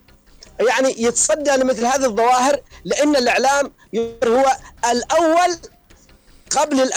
[0.70, 3.72] يعني يتصدى لمثل هذه الظواهر لأن الإعلام
[4.28, 4.58] هو
[4.92, 5.58] الأول
[6.52, 6.90] قبل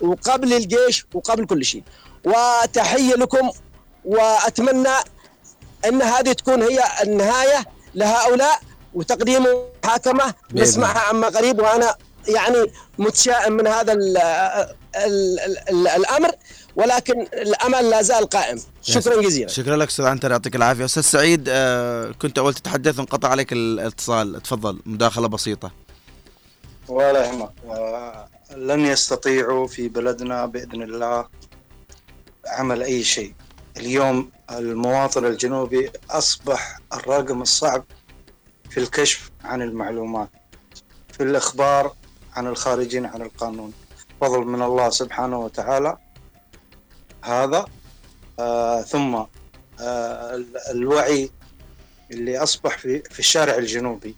[0.00, 1.82] وقبل الجيش وقبل كل شيء.
[2.24, 3.50] وتحية لكم
[4.04, 4.94] وأتمنى
[5.84, 7.64] إن هذه تكون هي النهاية
[7.94, 8.60] لهؤلاء
[8.94, 9.46] وتقديم
[9.84, 11.96] محاكمة نسمعها عما قريب وأنا
[12.28, 14.16] يعني متشائم من هذا ال
[14.96, 16.30] ال ال الأمر.
[16.76, 18.60] ولكن الأمل لا زال قائم.
[18.82, 19.48] شكرا جزيلا.
[19.48, 20.84] شكرا لك أستاذ عنتر يعطيك العافية.
[20.84, 24.42] أستاذ سعيد آه، كنت أول تتحدث وانقطع عليك الاتصال.
[24.42, 25.70] تفضل مداخلة بسيطة.
[26.88, 27.50] ولا يهمك.
[27.66, 31.28] آه، لن يستطيعوا في بلدنا بإذن الله
[32.46, 33.34] عمل أي شيء.
[33.76, 37.84] اليوم المواطن الجنوبي أصبح الرقم الصعب
[38.70, 40.28] في الكشف عن المعلومات
[41.12, 41.92] في الإخبار
[42.36, 43.72] عن الخارجين عن القانون.
[44.20, 45.96] فضل من الله سبحانه وتعالى
[47.22, 47.64] هذا
[48.38, 49.28] آه ثم آه
[50.34, 51.30] ال- الوعي
[52.10, 54.14] اللي أصبح في, في الشارع الجنوبي.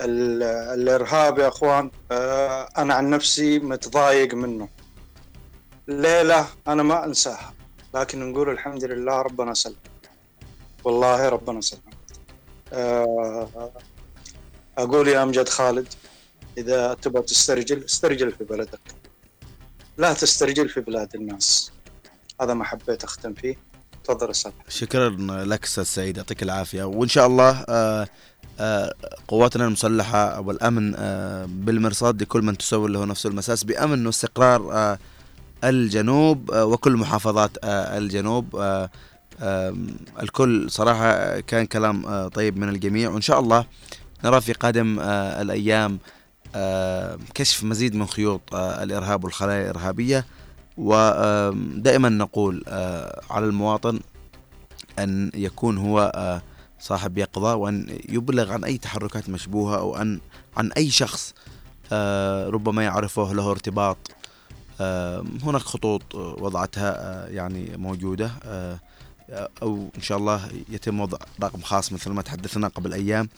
[0.00, 0.42] ال-
[0.80, 4.68] الإرهاب يا أخوان آه، أنا عن نفسي متضايق منه.
[5.88, 7.54] ليلة أنا ما أنساها
[7.94, 9.76] لكن نقول الحمد لله ربنا سلم
[10.84, 11.80] والله ربنا سلم
[12.72, 13.72] آه،
[14.78, 15.86] أقول يا امجد خالد
[16.58, 18.80] إذا تبغى تسترجل استرجل في بلدك.
[19.98, 21.72] لا تسترجل في بلاد الناس.
[22.40, 23.56] هذا ما حبيت أختم فيه.
[24.04, 24.52] تفضل أستاذ.
[24.68, 25.08] شكرا
[25.44, 26.84] لك أستاذ سعيد يعطيك العافية.
[26.84, 28.08] وإن شاء الله آه،
[28.60, 28.94] آه،
[29.28, 34.98] قواتنا المسلحة والأمن آه، بالمرصاد لكل من تسول له نفس المساس بأمن واستقرار
[35.64, 38.78] الجنوب وكل محافظات الجنوب
[40.22, 43.10] الكل صراحة كان كلام طيب من الجميع.
[43.10, 43.66] وإن شاء الله
[44.24, 45.98] نرى في قادم الأيام
[47.34, 50.24] كشف مزيد من خيوط الإرهاب والخلايا الإرهابية.
[50.78, 54.00] ودائما نقول آه، على المواطن
[54.98, 56.42] أن يكون هو آه،
[56.80, 60.20] صاحب يقظة وأن يبلغ عن أي تحركات مشبوهة أو أن
[60.56, 61.34] عن أي شخص
[61.92, 63.98] آه، ربما يعرفه له ارتباط
[65.42, 68.30] هناك خطوط وضعتها يعني موجودة
[69.62, 73.28] أو إن شاء الله يتم وضع رقم خاص مثل ما تحدثنا قبل أيام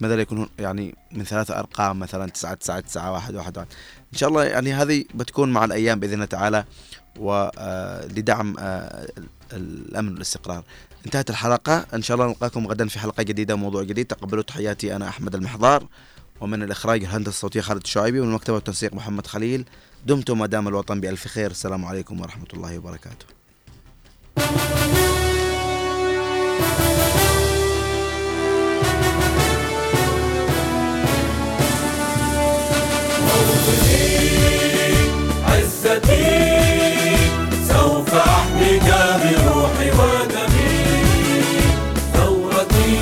[0.00, 3.68] ماذا يكون يعني من ثلاثة أرقام مثلا تسعة تسعة تسعة واحد واحد واحد.
[4.16, 6.64] إن شاء الله يعني هذه بتكون مع الأيام بإذن الله تعالى
[7.18, 8.56] ولدعم
[9.52, 10.64] الأمن والاستقرار.
[11.06, 11.86] انتهت الحلقة.
[11.94, 14.06] إن شاء الله نلقاكم غدا في حلقة جديدة موضوع جديد.
[14.06, 15.86] تقبلوا تحياتي أنا أحمد المحضار
[16.40, 19.64] ومن الإخراج الهندسة الصوتية خالد الشعيبي ومن المكتبة والتنسيق محمد خليل.
[20.06, 21.50] دمتم ودام الوطن بألف خير.
[21.50, 23.26] السلام عليكم ورحمة الله وبركاته.
[35.86, 37.16] عزتي
[37.68, 38.82] سوف أحميك
[39.22, 40.74] بروحي ودمي
[42.14, 42.92] ثورتي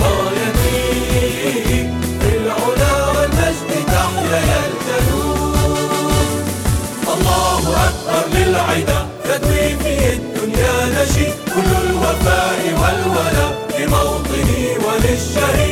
[0.00, 0.82] رايتي
[2.20, 5.56] في العلا والمجد تحيا يا الجنوب
[7.14, 11.34] الله أكبر للعدا تدوي في الدنيا نشيد.
[11.54, 15.67] كل الوفاء والولاء لموطني وللشهيد.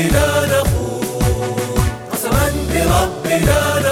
[0.00, 1.04] بربنا نقول
[2.12, 3.89] قسما بربنا نقول